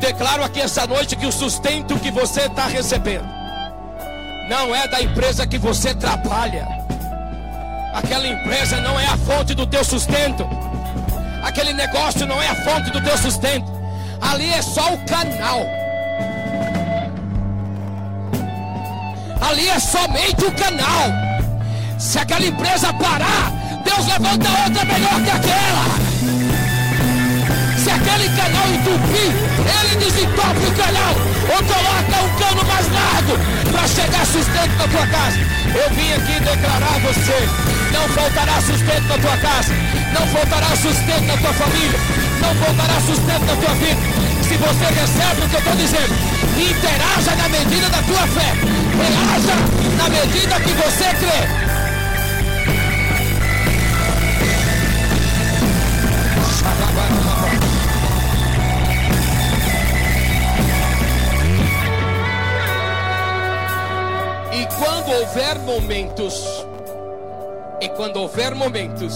declaro 0.00 0.42
aqui 0.42 0.60
essa 0.60 0.86
noite 0.86 1.14
que 1.14 1.26
o 1.26 1.32
sustento 1.32 1.98
que 1.98 2.10
você 2.10 2.42
está 2.42 2.66
recebendo 2.66 3.28
não 4.48 4.74
é 4.74 4.88
da 4.88 5.00
empresa 5.00 5.46
que 5.46 5.58
você 5.58 5.94
trabalha. 5.94 6.66
Aquela 7.94 8.26
empresa 8.26 8.80
não 8.80 8.98
é 8.98 9.06
a 9.06 9.16
fonte 9.18 9.54
do 9.54 9.66
teu 9.66 9.84
sustento. 9.84 10.44
Aquele 11.42 11.72
negócio 11.72 12.26
não 12.26 12.42
é 12.42 12.48
a 12.48 12.54
fonte 12.56 12.90
do 12.90 13.00
teu 13.00 13.16
sustento. 13.16 13.70
Ali 14.20 14.50
é 14.50 14.62
só 14.62 14.92
o 14.92 14.98
canal. 15.04 15.60
Ali 19.40 19.68
é 19.68 19.78
somente 19.78 20.44
o 20.44 20.52
canal. 20.52 21.04
Se 21.98 22.18
aquela 22.18 22.46
empresa 22.46 22.92
parar, 22.94 23.52
Deus 23.84 24.06
levanta 24.06 24.48
outra 24.64 24.84
melhor 24.84 25.22
que 25.22 25.30
aquela. 25.30 26.49
Aquele 28.10 28.28
canal 28.30 28.66
entupir, 28.66 29.30
ele 29.78 29.96
desentope 30.04 30.66
o 30.66 30.72
canal 30.74 31.14
ou 31.46 31.62
coloca 31.62 32.24
um 32.24 32.38
cano 32.40 32.64
mais 32.66 32.86
largo 32.90 33.38
para 33.70 33.86
chegar 33.86 34.26
sustento 34.26 34.76
na 34.78 34.88
tua 34.88 35.06
casa. 35.06 35.38
Eu 35.72 35.94
vim 35.94 36.12
aqui 36.14 36.40
declarar 36.40 36.96
a 36.96 36.98
você: 36.98 37.48
não 37.92 38.08
faltará 38.08 38.60
sustento 38.62 39.06
na 39.06 39.16
tua 39.16 39.36
casa, 39.36 39.72
não 40.12 40.26
faltará 40.26 40.76
sustento 40.76 41.24
na 41.24 41.36
tua 41.36 41.52
família, 41.54 42.00
não 42.40 42.54
faltará 42.56 43.00
sustento 43.00 43.46
na 43.46 43.56
tua 43.56 43.74
vida. 43.76 44.00
Se 44.42 44.56
você 44.56 44.84
recebe 44.86 45.42
o 45.42 45.48
que 45.48 45.54
eu 45.54 45.60
estou 45.60 45.76
dizendo, 45.76 46.14
interaja 46.58 47.36
na 47.36 47.48
medida 47.48 47.88
da 47.90 48.02
tua 48.02 48.26
fé, 48.26 48.54
reaja 48.98 49.54
na 49.96 50.08
medida 50.08 50.60
que 50.60 50.72
você 50.72 51.04
crê. 51.14 51.69
Houver 65.10 65.58
momentos, 65.60 66.64
e 67.80 67.88
quando 67.90 68.16
houver 68.18 68.54
momentos 68.54 69.14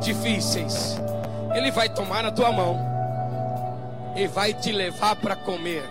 difíceis, 0.00 1.00
Ele 1.54 1.70
vai 1.70 1.88
tomar 1.88 2.24
a 2.24 2.30
tua 2.30 2.52
mão 2.52 2.78
e 4.14 4.26
vai 4.26 4.52
te 4.52 4.70
levar 4.72 5.16
para 5.16 5.34
comer 5.34 5.82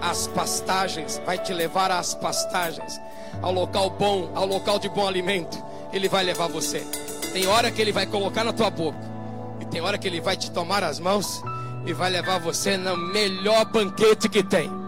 as 0.00 0.28
pastagens, 0.28 1.20
vai 1.26 1.38
te 1.38 1.52
levar 1.52 1.90
às 1.90 2.14
pastagens, 2.14 3.00
ao 3.42 3.52
local 3.52 3.90
bom, 3.90 4.30
ao 4.34 4.46
local 4.46 4.78
de 4.78 4.88
bom 4.88 5.06
alimento. 5.06 5.62
Ele 5.92 6.08
vai 6.08 6.22
levar 6.22 6.48
você. 6.48 6.80
Tem 7.32 7.46
hora 7.46 7.70
que 7.70 7.80
Ele 7.80 7.92
vai 7.92 8.06
colocar 8.06 8.44
na 8.44 8.52
tua 8.52 8.70
boca, 8.70 8.98
e 9.60 9.64
tem 9.64 9.80
hora 9.80 9.98
que 9.98 10.06
Ele 10.06 10.20
vai 10.20 10.36
te 10.36 10.50
tomar 10.50 10.84
as 10.84 11.00
mãos 11.00 11.42
e 11.84 11.92
vai 11.92 12.10
levar 12.10 12.38
você 12.38 12.76
no 12.76 12.96
melhor 12.96 13.64
banquete 13.64 14.28
que 14.28 14.42
tem. 14.42 14.85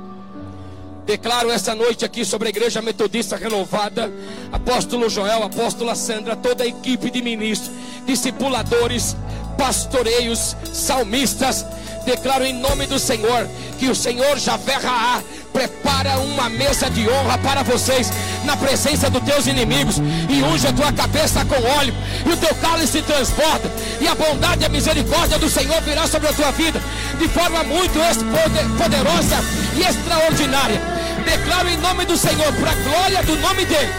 Declaro 1.08 1.50
essa 1.50 1.74
noite 1.74 2.04
aqui 2.04 2.22
sobre 2.22 2.48
a 2.48 2.50
Igreja 2.50 2.82
Metodista 2.82 3.34
Renovada, 3.34 4.12
Apóstolo 4.52 5.08
Joel, 5.08 5.42
Apóstola 5.42 5.94
Sandra, 5.94 6.36
toda 6.36 6.64
a 6.64 6.66
equipe 6.66 7.10
de 7.10 7.22
ministros, 7.22 7.70
discipuladores, 8.04 9.16
pastoreios, 9.56 10.54
salmistas. 10.70 11.64
Declaro 12.04 12.44
em 12.44 12.52
nome 12.52 12.84
do 12.84 12.98
Senhor 12.98 13.48
que 13.78 13.88
o 13.88 13.94
Senhor 13.94 14.38
Javé 14.38 14.74
Raá 14.74 15.22
prepara 15.50 16.18
uma 16.18 16.50
mesa 16.50 16.90
de 16.90 17.08
honra 17.08 17.38
para 17.38 17.62
vocês 17.62 18.10
na 18.44 18.54
presença 18.54 19.08
dos 19.08 19.22
teus 19.22 19.46
inimigos 19.46 19.96
e 20.28 20.42
unge 20.42 20.66
a 20.66 20.72
tua 20.74 20.92
cabeça 20.92 21.42
com 21.46 21.56
óleo 21.78 21.94
e 22.26 22.32
o 22.32 22.36
teu 22.36 22.54
cálice 22.56 23.00
transborda 23.00 23.70
e 23.98 24.06
a 24.06 24.14
bondade 24.14 24.62
e 24.62 24.66
a 24.66 24.68
misericórdia 24.68 25.38
do 25.38 25.48
Senhor 25.48 25.80
virá 25.80 26.06
sobre 26.06 26.28
a 26.28 26.32
tua 26.34 26.50
vida 26.52 26.80
de 27.18 27.28
forma 27.28 27.64
muito 27.64 27.98
poderosa 28.78 29.67
e 29.78 29.82
extraordinária 29.82 30.98
declaro 31.28 31.68
em 31.68 31.76
nome 31.76 32.04
do 32.06 32.16
Senhor, 32.16 32.52
para 32.54 32.70
a 32.70 32.74
glória 32.74 33.22
do 33.22 33.36
nome 33.36 33.64
dele. 33.66 33.92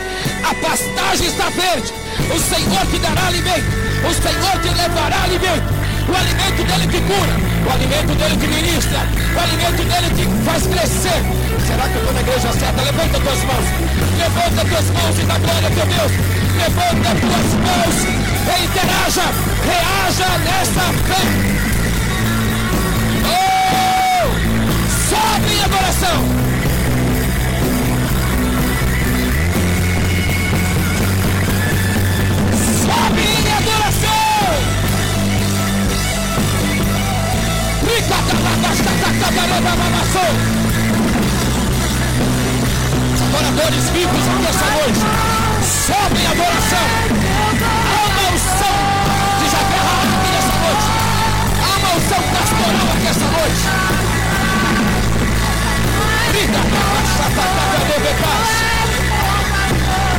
A 0.43 0.53
pastagem 0.55 1.27
está 1.27 1.49
verde. 1.49 1.93
O 2.33 2.39
Senhor 2.39 2.85
te 2.87 2.97
dará 2.99 3.27
alimento. 3.27 3.69
O 4.01 4.13
Senhor 4.13 4.55
te 4.61 4.69
levará 4.69 5.23
alimento. 5.23 5.69
O 6.09 6.15
alimento 6.15 6.63
dele 6.63 6.87
te 6.87 7.01
cura. 7.05 7.33
O 7.65 7.71
alimento 7.71 8.15
dele 8.15 8.37
te 8.37 8.47
ministra. 8.47 8.99
O 9.35 9.39
alimento 9.39 9.83
dele 9.83 10.09
te 10.17 10.45
faz 10.45 10.63
crescer. 10.67 11.21
Será 11.67 11.87
que 11.87 11.95
eu 11.95 12.01
estou 12.01 12.13
na 12.13 12.21
igreja 12.21 12.51
certa? 12.53 12.81
Levanta 12.81 13.19
tuas 13.19 13.43
mãos. 13.45 13.67
Levanta 14.17 14.65
tuas 14.65 14.87
mãos 14.89 15.19
e 15.19 15.23
dá 15.29 15.37
glória 15.37 15.67
a 15.67 15.71
teu 15.71 15.85
Deus. 15.85 16.11
Levanta 16.57 17.09
tuas 17.21 17.49
mãos 17.65 17.95
e 18.05 18.65
interaja. 18.65 19.25
Reaja 19.69 20.37
nessa 20.39 20.85
fé. 21.05 21.78
Sobe 25.29 25.51
em 25.53 25.61
adoração. 25.61 26.49
minha 39.61 39.71
adoração. 39.71 40.29
Os 43.13 43.21
adoradores 43.21 43.89
vivos 43.89 44.27
aqui 44.27 44.45
essa 44.47 44.65
noite. 44.77 45.01
Sobem 45.85 46.25
adoração. 46.27 46.87
Há 47.85 48.01
uma 48.07 48.25
unção 48.33 48.77
de 49.39 49.45
Javé 49.51 49.79
aqui 50.17 50.29
nessa 50.31 50.55
noite. 50.63 50.87
Há 51.61 51.77
uma 51.77 51.89
unção 51.97 52.21
pastoral 52.33 52.87
aqui 52.95 53.07
essa 53.07 53.27
noite. 53.27 53.98
Grita, 56.49 56.59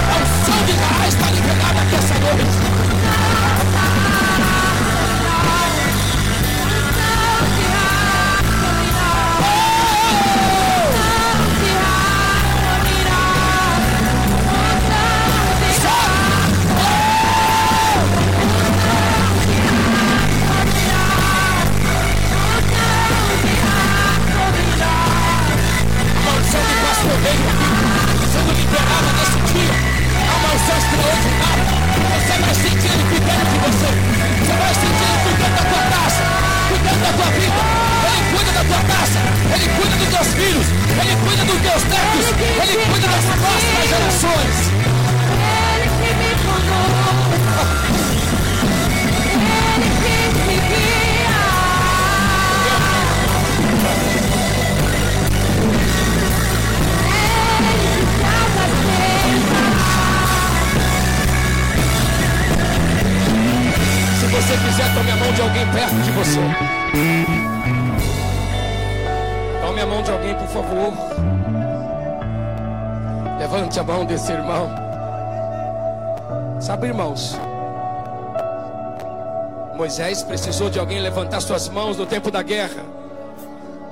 a 0.06 0.16
unção 0.22 0.64
de 0.64 0.72
Raá 0.72 1.08
está 1.08 1.30
liberada 1.30 1.80
aqui 1.80 1.96
essa 1.96 2.14
noite. 2.20 2.89
esperava 28.70 29.10
desse 29.18 29.38
time. 29.50 29.74
A 30.30 30.38
maldição 30.38 30.78
de 30.78 30.94
ordinário. 31.10 31.66
Você 32.14 32.34
vai 32.40 32.54
sentir 32.54 32.90
ele 32.94 33.04
cuidando 33.10 33.46
de 33.50 33.58
você. 33.66 33.90
Você 34.38 34.54
vai 34.54 34.74
sentir 34.74 35.06
ele 35.10 35.18
cuidando 35.26 35.54
da 35.58 35.64
tua 35.70 35.82
casa, 35.90 36.22
cuidando 36.70 37.00
da 37.02 37.12
tua 37.18 37.30
vida. 37.34 37.60
Ele 38.06 38.22
cuida 38.30 38.50
da 38.52 38.64
tua 38.70 38.82
casa, 38.94 39.18
ele 39.54 39.66
cuida 39.74 39.94
dos 39.96 40.08
teus 40.08 40.28
filhos, 40.38 40.66
ele 41.00 41.14
cuida 41.24 41.42
dos 41.44 41.60
teus 41.60 41.82
netos, 41.90 42.26
ele 42.62 42.74
cuida 42.86 43.06
das 43.08 43.24
próximas 43.42 43.86
gerações. 43.90 44.56
Ele 45.74 45.88
que 45.98 46.10
me 46.14 46.30
mandou. 46.46 47.10
Moisés 79.74 80.22
precisou 80.22 80.70
de 80.70 80.78
alguém 80.78 81.00
levantar 81.00 81.40
suas 81.40 81.68
mãos 81.68 81.96
no 81.96 82.06
tempo 82.06 82.30
da 82.30 82.42
guerra. 82.42 82.84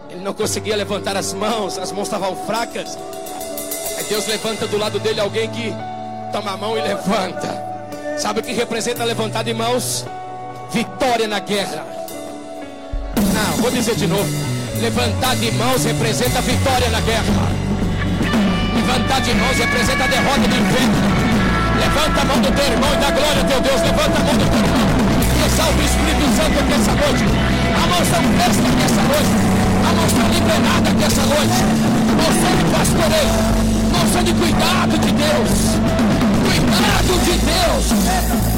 Ele 0.08 0.20
não 0.20 0.34
conseguia 0.34 0.76
levantar 0.76 1.16
as 1.16 1.32
mãos, 1.32 1.78
as 1.78 1.90
mãos 1.90 2.04
estavam 2.04 2.36
fracas. 2.46 2.96
Aí 3.96 4.04
Deus 4.04 4.28
levanta 4.28 4.68
do 4.68 4.78
lado 4.78 5.00
dele 5.00 5.20
alguém 5.20 5.50
que 5.50 5.74
toma 6.30 6.52
a 6.52 6.56
mão 6.56 6.78
e 6.78 6.80
levanta. 6.80 7.66
Sabe 8.18 8.40
o 8.40 8.42
que 8.42 8.52
representa 8.52 9.04
levantar 9.04 9.42
de 9.42 9.52
mãos? 9.52 10.06
Vitória 10.70 11.26
na 11.28 11.38
guerra. 11.40 11.84
Não, 13.16 13.56
vou 13.62 13.70
dizer 13.70 13.94
de 13.94 14.06
novo. 14.06 14.28
Levantar 14.80 15.36
de 15.36 15.50
mãos 15.52 15.84
representa 15.84 16.40
vitória 16.40 16.88
na 16.90 17.00
guerra. 17.00 17.24
Levantar 18.74 19.20
de 19.20 19.34
mãos 19.34 19.56
representa 19.56 20.04
a 20.04 20.06
derrota 20.06 20.40
do 20.40 20.56
inferno. 20.56 20.94
Levanta 21.78 22.20
a 22.20 22.24
mão 22.24 22.40
do 22.40 22.50
teu 22.52 22.64
irmão 22.64 22.92
e 22.92 22.96
dá 22.96 23.10
glória 23.10 23.44
teu 23.44 23.60
Deus. 23.60 23.80
Levanta 23.80 24.18
a 24.18 24.24
mão 24.24 24.34
do 24.34 24.50
teu 24.50 24.58
irmão 24.58 24.88
salve 25.58 25.80
o 25.80 25.84
Espírito 25.84 26.26
Santo 26.36 26.58
aqui 26.60 26.72
essa 26.72 26.94
noite. 26.94 27.24
A 27.74 27.86
moção 27.88 28.22
festa 28.38 28.62
aqui 28.68 28.82
essa 28.84 29.02
noite. 29.10 29.34
A 29.82 29.92
moção 29.98 30.26
liberada 30.28 30.90
aqui 30.90 31.04
essa 31.04 31.24
noite. 31.26 31.58
Moção 32.20 32.52
de 32.58 32.64
pastoreio. 32.74 33.36
Moção 33.92 34.22
de 34.22 34.32
cuidado 34.34 34.98
de 34.98 35.12
Deus. 35.12 35.50
Cuidado 36.44 37.12
de 37.24 37.34
Deus. 37.38 38.57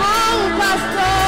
bom 0.00 0.58
pastor. 0.58 1.27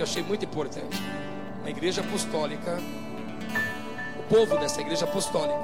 eu 0.00 0.04
achei 0.04 0.22
muito 0.22 0.42
importante. 0.46 0.96
A 1.66 1.68
igreja 1.68 2.00
apostólica, 2.00 2.78
o 4.18 4.22
povo 4.22 4.56
dessa 4.56 4.80
igreja 4.80 5.04
apostólica, 5.04 5.60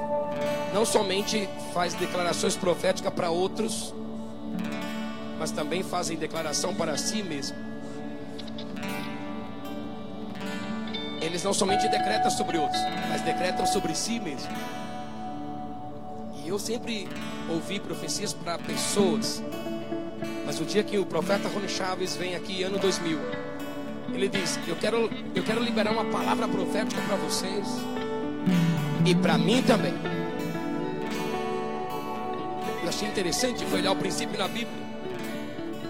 não 0.71 0.85
somente 0.85 1.49
faz 1.73 1.95
declarações 1.95 2.55
proféticas 2.55 3.11
para 3.11 3.31
outros, 3.31 3.91
mas 5.39 5.49
também 5.49 5.81
fazem 5.81 6.15
declaração 6.15 6.75
para 6.75 6.95
si 6.95 7.23
mesmo. 7.23 7.57
Eles 11.19 11.43
não 11.43 11.55
somente 11.55 11.89
decretam 11.89 12.29
sobre 12.29 12.59
outros, 12.59 12.81
mas 13.09 13.21
decretam 13.21 13.65
sobre 13.65 13.95
si 13.95 14.19
mesmo. 14.19 14.51
Eu 16.45 16.59
sempre 16.59 17.07
ouvi 17.49 17.79
profecias 17.79 18.31
para 18.31 18.59
pessoas, 18.59 19.41
mas 20.45 20.59
o 20.59 20.63
dia 20.63 20.83
que 20.83 20.95
o 20.97 21.05
profeta 21.05 21.49
Rony 21.49 21.67
Chaves 21.67 22.15
vem 22.15 22.35
aqui, 22.35 22.61
ano 22.61 22.77
2000, 22.77 23.17
ele 24.13 24.29
diz: 24.29 24.59
Eu 24.67 24.75
quero, 24.75 25.09
eu 25.33 25.43
quero 25.43 25.61
liberar 25.61 25.91
uma 25.91 26.05
palavra 26.05 26.47
profética 26.47 27.01
para 27.01 27.15
vocês 27.15 27.67
e 29.03 29.15
para 29.15 29.39
mim 29.39 29.63
também. 29.63 29.93
Eu 32.83 32.89
achei 32.89 33.07
interessante 33.07 33.65
foi 33.65 33.79
olhar 33.79 33.93
o 33.93 33.95
princípio 33.95 34.37
na 34.37 34.47
Bíblia. 34.47 34.85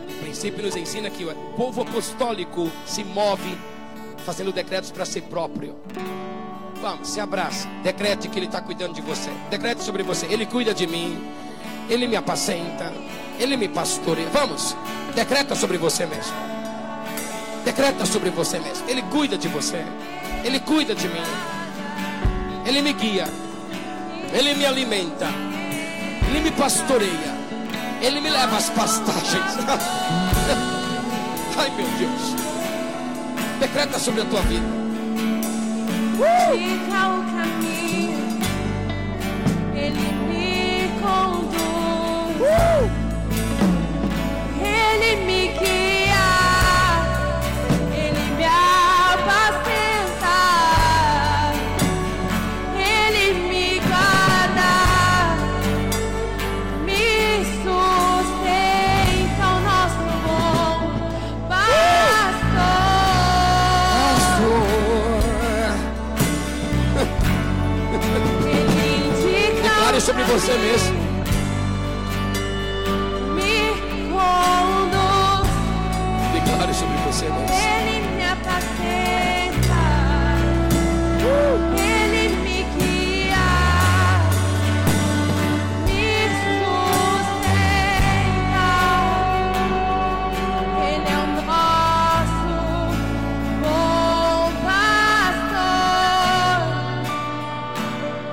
O 0.09 0.21
princípio 0.21 0.63
nos 0.63 0.77
ensina 0.77 1.09
que 1.09 1.25
o 1.25 1.35
povo 1.57 1.81
apostólico 1.81 2.71
se 2.85 3.03
move 3.03 3.57
fazendo 4.25 4.53
decretos 4.53 4.89
para 4.89 5.05
si 5.05 5.19
próprio. 5.19 5.75
Vamos, 6.81 7.09
se 7.09 7.19
abraça. 7.19 7.67
Decrete 7.83 8.27
que 8.27 8.37
Ele 8.37 8.45
está 8.45 8.61
cuidando 8.61 8.93
de 8.93 9.01
você. 9.01 9.29
Decrete 9.49 9.83
sobre 9.83 10.03
você. 10.03 10.25
Ele 10.27 10.45
cuida 10.45 10.73
de 10.73 10.87
mim. 10.87 11.27
Ele 11.89 12.07
me 12.07 12.15
apacenta. 12.15 12.93
Ele 13.39 13.57
me 13.57 13.67
pastoreia. 13.67 14.29
Vamos, 14.29 14.75
decreta 15.15 15.55
sobre 15.55 15.77
você 15.77 16.05
mesmo. 16.05 16.33
Decreta 17.63 18.05
sobre 18.05 18.29
você 18.29 18.59
mesmo. 18.59 18.87
Ele 18.87 19.01
cuida 19.03 19.37
de 19.37 19.47
você. 19.47 19.83
Ele 20.43 20.59
cuida 20.59 20.93
de 20.93 21.07
mim. 21.07 21.23
Ele 22.65 22.81
me 22.81 22.93
guia. 22.93 23.27
Ele 24.33 24.53
me 24.53 24.65
alimenta. 24.65 25.27
Ele 26.29 26.41
me 26.41 26.51
pastoreia. 26.51 27.35
Ele 28.01 28.21
me 28.21 28.29
leva 28.29 28.57
às 28.57 28.69
pastagens. 28.69 29.57
Ai 31.57 31.69
meu 31.71 31.87
Deus. 31.97 32.35
Decreta 33.59 33.97
sobre 33.97 34.21
a 34.21 34.25
tua 34.25 34.41
vida. 34.41 34.84
Indica 36.15 37.09
o 37.09 37.25
caminho, 37.25 38.39
Ele 39.75 40.07
me 40.29 40.87
conduz, 41.01 42.39
você 70.35 70.57
mesmo. 70.57 70.97
Me 73.35 73.71
conduz, 74.11 75.47
Declare 76.33 76.73
sobre 76.73 76.97
você 77.05 77.29
mesmo. 77.29 77.47
Ele 77.53 78.01
me 78.17 78.25
apacenta, 78.25 79.83
Ele 81.77 82.35
me 82.43 82.63
guia, 82.75 83.47
me 85.85 86.05
sustenta. 86.43 87.55
Ele 90.83 91.07
é 91.07 91.17
o 91.17 91.27
nosso 91.45 92.51
bom 93.63 94.51
pastor. 94.65 95.55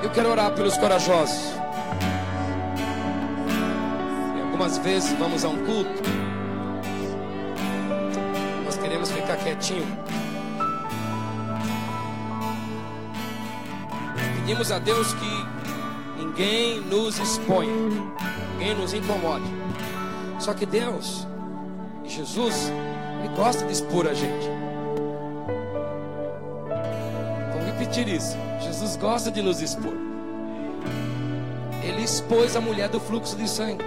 Eu 0.03 0.09
quero 0.09 0.29
orar 0.31 0.51
pelos 0.51 0.75
corajosos. 0.77 1.62
Algumas 4.73 4.77
vezes 4.77 5.19
vamos 5.19 5.45
a 5.45 5.49
um 5.49 5.65
culto. 5.65 6.01
Nós 8.65 8.75
queremos 8.75 9.11
ficar 9.11 9.37
quietinho. 9.37 9.85
Pedimos 14.35 14.71
a 14.71 14.79
Deus 14.79 15.13
que 15.13 16.23
ninguém 16.23 16.81
nos 16.81 17.19
exponha, 17.19 17.71
ninguém 18.53 18.75
nos 18.75 18.93
incomode. 18.93 19.45
Só 20.39 20.55
que 20.55 20.65
Deus, 20.65 21.27
e 22.03 22.09
Jesus, 22.09 22.71
Ele 23.19 23.35
gosta 23.35 23.65
de 23.65 23.73
expor 23.73 24.07
a 24.07 24.13
gente. 24.15 24.49
Vou 27.51 27.63
repetir 27.63 28.07
isso. 28.07 28.35
Jesus 28.59 28.95
gosta 28.95 29.29
de 29.29 29.43
nos 29.43 29.61
expor. 29.61 29.93
Ele 31.83 32.01
expôs 32.01 32.55
a 32.55 32.61
mulher 32.61 32.89
do 32.89 32.99
fluxo 32.99 33.35
de 33.35 33.47
sangue. 33.47 33.83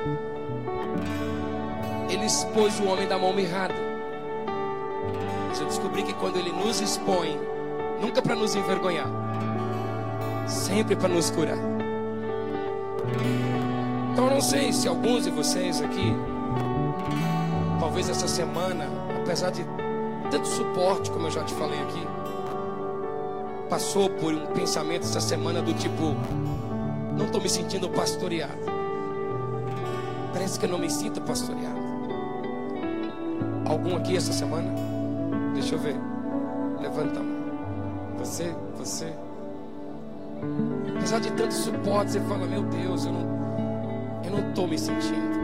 Ele 2.09 2.25
expôs 2.25 2.79
o 2.81 2.87
homem 2.87 3.07
da 3.07 3.19
mão 3.19 3.33
mirrada. 3.33 3.75
Mas 5.49 5.61
eu 5.61 5.67
descobri 5.67 6.03
que 6.03 6.15
quando 6.15 6.37
ele 6.37 6.53
nos 6.53 6.81
expõe, 6.81 7.39
nunca 8.01 8.23
para 8.23 8.35
nos 8.35 8.55
envergonhar, 8.55 9.09
sempre 10.47 10.95
para 10.95 11.09
nos 11.09 11.31
curar. 11.31 11.59
Então 14.13 14.27
eu 14.27 14.31
não 14.31 14.41
sei 14.41 14.73
se 14.73 14.89
alguns 14.89 15.25
de 15.25 15.31
vocês 15.31 15.81
aqui, 15.81 16.15
talvez 17.79 18.09
essa 18.09 18.29
semana, 18.29 18.87
apesar 19.23 19.51
de 19.51 19.65
tanto 20.31 20.47
suporte, 20.49 21.11
como 21.11 21.27
eu 21.27 21.31
já 21.31 21.43
te 21.45 21.55
falei 21.55 21.81
aqui, 21.81 22.07
passou 23.69 24.09
por 24.09 24.33
um 24.33 24.47
pensamento 24.47 25.03
essa 25.03 25.21
semana 25.21 25.61
do 25.61 25.75
tipo: 25.75 26.15
não 27.17 27.27
estou 27.27 27.41
me 27.41 27.49
sentindo 27.49 27.89
pastoreado. 27.89 28.77
Parece 30.33 30.59
que 30.59 30.67
eu 30.67 30.71
não 30.71 30.79
me 30.79 30.91
sinto 30.91 31.21
pastoreado. 31.23 31.86
Algum 33.67 33.97
aqui 33.97 34.17
essa 34.17 34.33
semana? 34.33 34.73
Deixa 35.53 35.75
eu 35.75 35.79
ver. 35.79 35.97
Levanta 36.81 37.19
a 37.19 37.23
mão. 37.23 37.37
Você, 38.19 38.55
você. 38.77 39.13
Apesar 40.97 41.19
de 41.21 41.33
tanto 41.33 41.53
suporte, 41.53 42.13
você 42.13 42.21
fala: 42.21 42.47
Meu 42.47 42.63
Deus, 42.63 43.05
eu 43.05 43.13
não, 43.13 44.23
eu 44.25 44.31
não 44.31 44.49
estou 44.49 44.69
me 44.69 44.79
sentindo. 44.79 45.37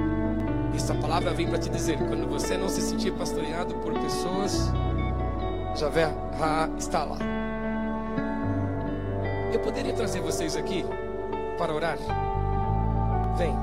Essa 0.74 0.94
palavra 0.94 1.32
vem 1.32 1.48
para 1.48 1.58
te 1.58 1.68
dizer: 1.68 1.98
quando 1.98 2.28
você 2.28 2.56
não 2.56 2.68
se 2.68 2.80
sentir 2.80 3.12
pastoreado 3.12 3.74
por 3.76 3.92
pessoas, 3.94 4.70
Javé 5.74 6.04
Ra 6.38 6.70
está 6.78 7.04
lá. 7.04 7.18
Eu 9.52 9.60
poderia 9.60 9.92
trazer 9.92 10.20
vocês 10.20 10.56
aqui 10.56 10.84
para 11.58 11.74
orar? 11.74 11.98
Vem. 13.36 13.54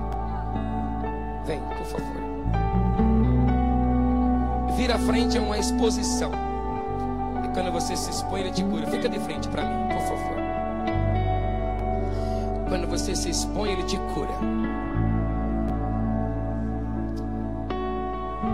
Vem, 1.45 1.59
por 1.77 1.85
favor. 1.85 2.28
Vir 4.89 4.95
à 4.95 4.97
frente 4.97 5.37
é 5.37 5.39
uma 5.39 5.55
exposição. 5.55 6.31
E 7.45 7.47
quando 7.53 7.71
você 7.71 7.95
se 7.95 8.09
expõe, 8.09 8.39
ele 8.39 8.49
te 8.49 8.63
cura. 8.63 8.87
Fica 8.87 9.07
de 9.07 9.19
frente 9.19 9.47
para 9.47 9.63
mim, 9.63 9.87
por 9.93 10.01
favor. 10.01 10.35
Quando 12.67 12.87
você 12.87 13.15
se 13.15 13.29
expõe, 13.29 13.73
ele 13.73 13.83
te 13.83 13.97
cura. 14.15 14.33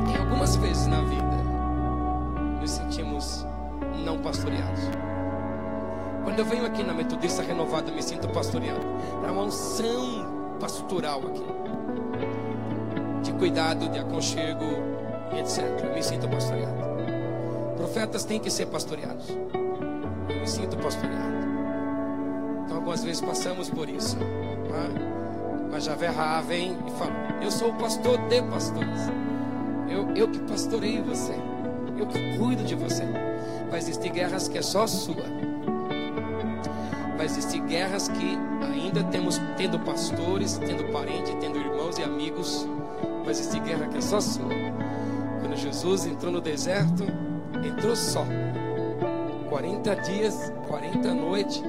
Tem 0.07 0.17
algumas 0.17 0.57
vezes 0.57 0.87
na 0.87 0.99
vida 1.03 1.23
nos 2.59 2.69
sentimos 2.69 3.47
não 4.03 4.19
pastoreados. 4.19 4.81
Quando 6.25 6.39
eu 6.39 6.45
venho 6.45 6.65
aqui 6.65 6.83
na 6.83 6.93
Metodista 6.93 7.43
Renovada, 7.43 7.93
me 7.93 8.03
sinto 8.03 8.27
pastoreado. 8.27 8.85
É 9.25 9.31
uma 9.31 9.43
unção 9.43 10.57
pastoral 10.59 11.21
aqui. 11.27 11.45
De 13.23 13.31
cuidado, 13.31 13.87
de 13.87 13.99
aconchego 13.99 14.95
etc. 15.39 15.63
Eu 15.83 15.93
me 15.93 16.03
sinto 16.03 16.27
pastoreado. 16.27 16.75
Profetas 17.77 18.23
têm 18.23 18.39
que 18.39 18.49
ser 18.49 18.67
pastoreados. 18.67 19.29
Eu 20.29 20.39
me 20.39 20.47
sinto 20.47 20.77
pastoreado. 20.77 21.35
Então, 22.65 22.77
algumas 22.77 23.03
vezes 23.03 23.21
passamos 23.21 23.69
por 23.69 23.89
isso. 23.89 24.17
Né? 24.17 25.69
Mas 25.71 25.83
Javé 25.83 26.07
Ra 26.07 26.41
vem 26.41 26.77
e 26.87 26.91
fala: 26.91 27.13
Eu 27.41 27.51
sou 27.51 27.69
o 27.69 27.75
pastor 27.75 28.17
de 28.27 28.41
pastores. 28.43 29.01
Eu, 29.89 30.09
eu 30.15 30.27
que 30.27 30.39
pastoreio 30.39 31.03
você. 31.03 31.35
Eu 31.97 32.07
que 32.07 32.37
cuido 32.37 32.63
de 32.63 32.75
você. 32.75 33.03
Vai 33.69 33.79
existir 33.79 34.09
guerras 34.09 34.47
que 34.47 34.57
é 34.57 34.61
só 34.61 34.87
sua 34.87 35.45
vai 37.25 37.25
existir 37.25 37.59
guerras 37.61 38.07
que 38.07 38.37
ainda 38.61 39.03
temos 39.05 39.41
tendo 39.57 39.79
pastores, 39.79 40.57
tendo 40.59 40.91
parentes, 40.91 41.33
tendo 41.39 41.57
irmãos 41.57 41.97
e 41.97 42.03
amigos. 42.03 42.67
Vai 43.23 43.31
existir 43.31 43.59
guerra 43.61 43.87
que 43.87 43.97
é 43.97 44.01
só 44.01 44.21
sua. 44.21 44.64
Jesus 45.65 46.05
entrou 46.05 46.31
no 46.31 46.39
deserto, 46.39 47.03
entrou 47.65 47.95
só. 47.95 48.23
40 49.49 49.95
dias, 49.95 50.53
40 50.67 51.11
noites, 51.15 51.63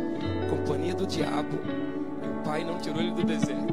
companhia 0.51 0.95
do 0.95 1.07
diabo. 1.07 1.59
E 2.23 2.29
o 2.29 2.43
pai 2.45 2.63
não 2.63 2.77
tirou 2.77 3.01
ele 3.01 3.13
do 3.13 3.25
deserto. 3.25 3.73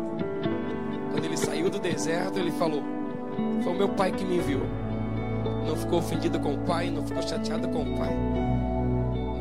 Quando 1.11 1.26
ele 1.26 1.36
saiu 1.36 1.69
do 1.69 1.78
deserto, 1.78 2.39
ele 2.39 2.51
falou: 2.51 2.82
Foi 3.63 3.74
o 3.74 3.76
meu 3.76 3.89
pai 3.89 4.13
que 4.13 4.24
me 4.24 4.38
enviou. 4.38 4.65
Não 5.67 5.76
ficou 5.76 5.99
ofendido 5.99 6.39
com 6.39 6.53
o 6.53 6.59
pai, 6.59 6.89
não 6.89 7.05
ficou 7.05 7.21
chateado 7.21 7.67
com 7.67 7.82
o 7.82 7.97
pai. 7.97 8.15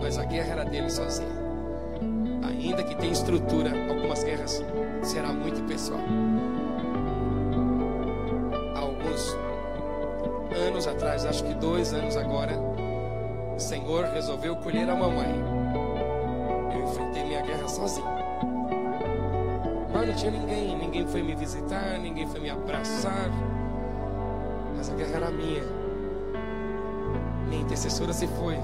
Mas 0.00 0.18
a 0.18 0.24
guerra 0.24 0.52
era 0.52 0.64
dele 0.64 0.90
sozinho. 0.90 1.30
Ainda 2.42 2.82
que 2.82 2.96
tenha 2.96 3.12
estrutura, 3.12 3.70
algumas 3.88 4.24
guerras 4.24 4.64
será 5.04 5.32
muito 5.32 5.62
pessoal. 5.62 6.00
Atrás, 11.02 11.26
acho 11.26 11.42
que 11.42 11.52
dois 11.54 11.92
anos 11.92 12.16
agora, 12.16 12.56
o 13.56 13.58
Senhor 13.58 14.04
resolveu 14.04 14.54
colher 14.54 14.88
a 14.88 14.94
mamãe. 14.94 15.34
Eu 16.72 16.84
enfrentei 16.84 17.24
minha 17.24 17.42
guerra 17.42 17.68
sozinho. 17.68 18.06
Mas 19.92 20.06
não 20.06 20.14
tinha 20.14 20.30
ninguém, 20.30 20.76
ninguém 20.76 21.06
foi 21.08 21.22
me 21.24 21.34
visitar, 21.34 21.98
ninguém 21.98 22.26
foi 22.28 22.40
me 22.40 22.50
abraçar. 22.50 23.28
Mas 24.76 24.90
a 24.90 24.94
guerra 24.94 25.16
era 25.16 25.30
minha. 25.30 25.62
Minha 27.48 27.62
intercessora 27.62 28.12
se 28.12 28.28
foi. 28.28 28.56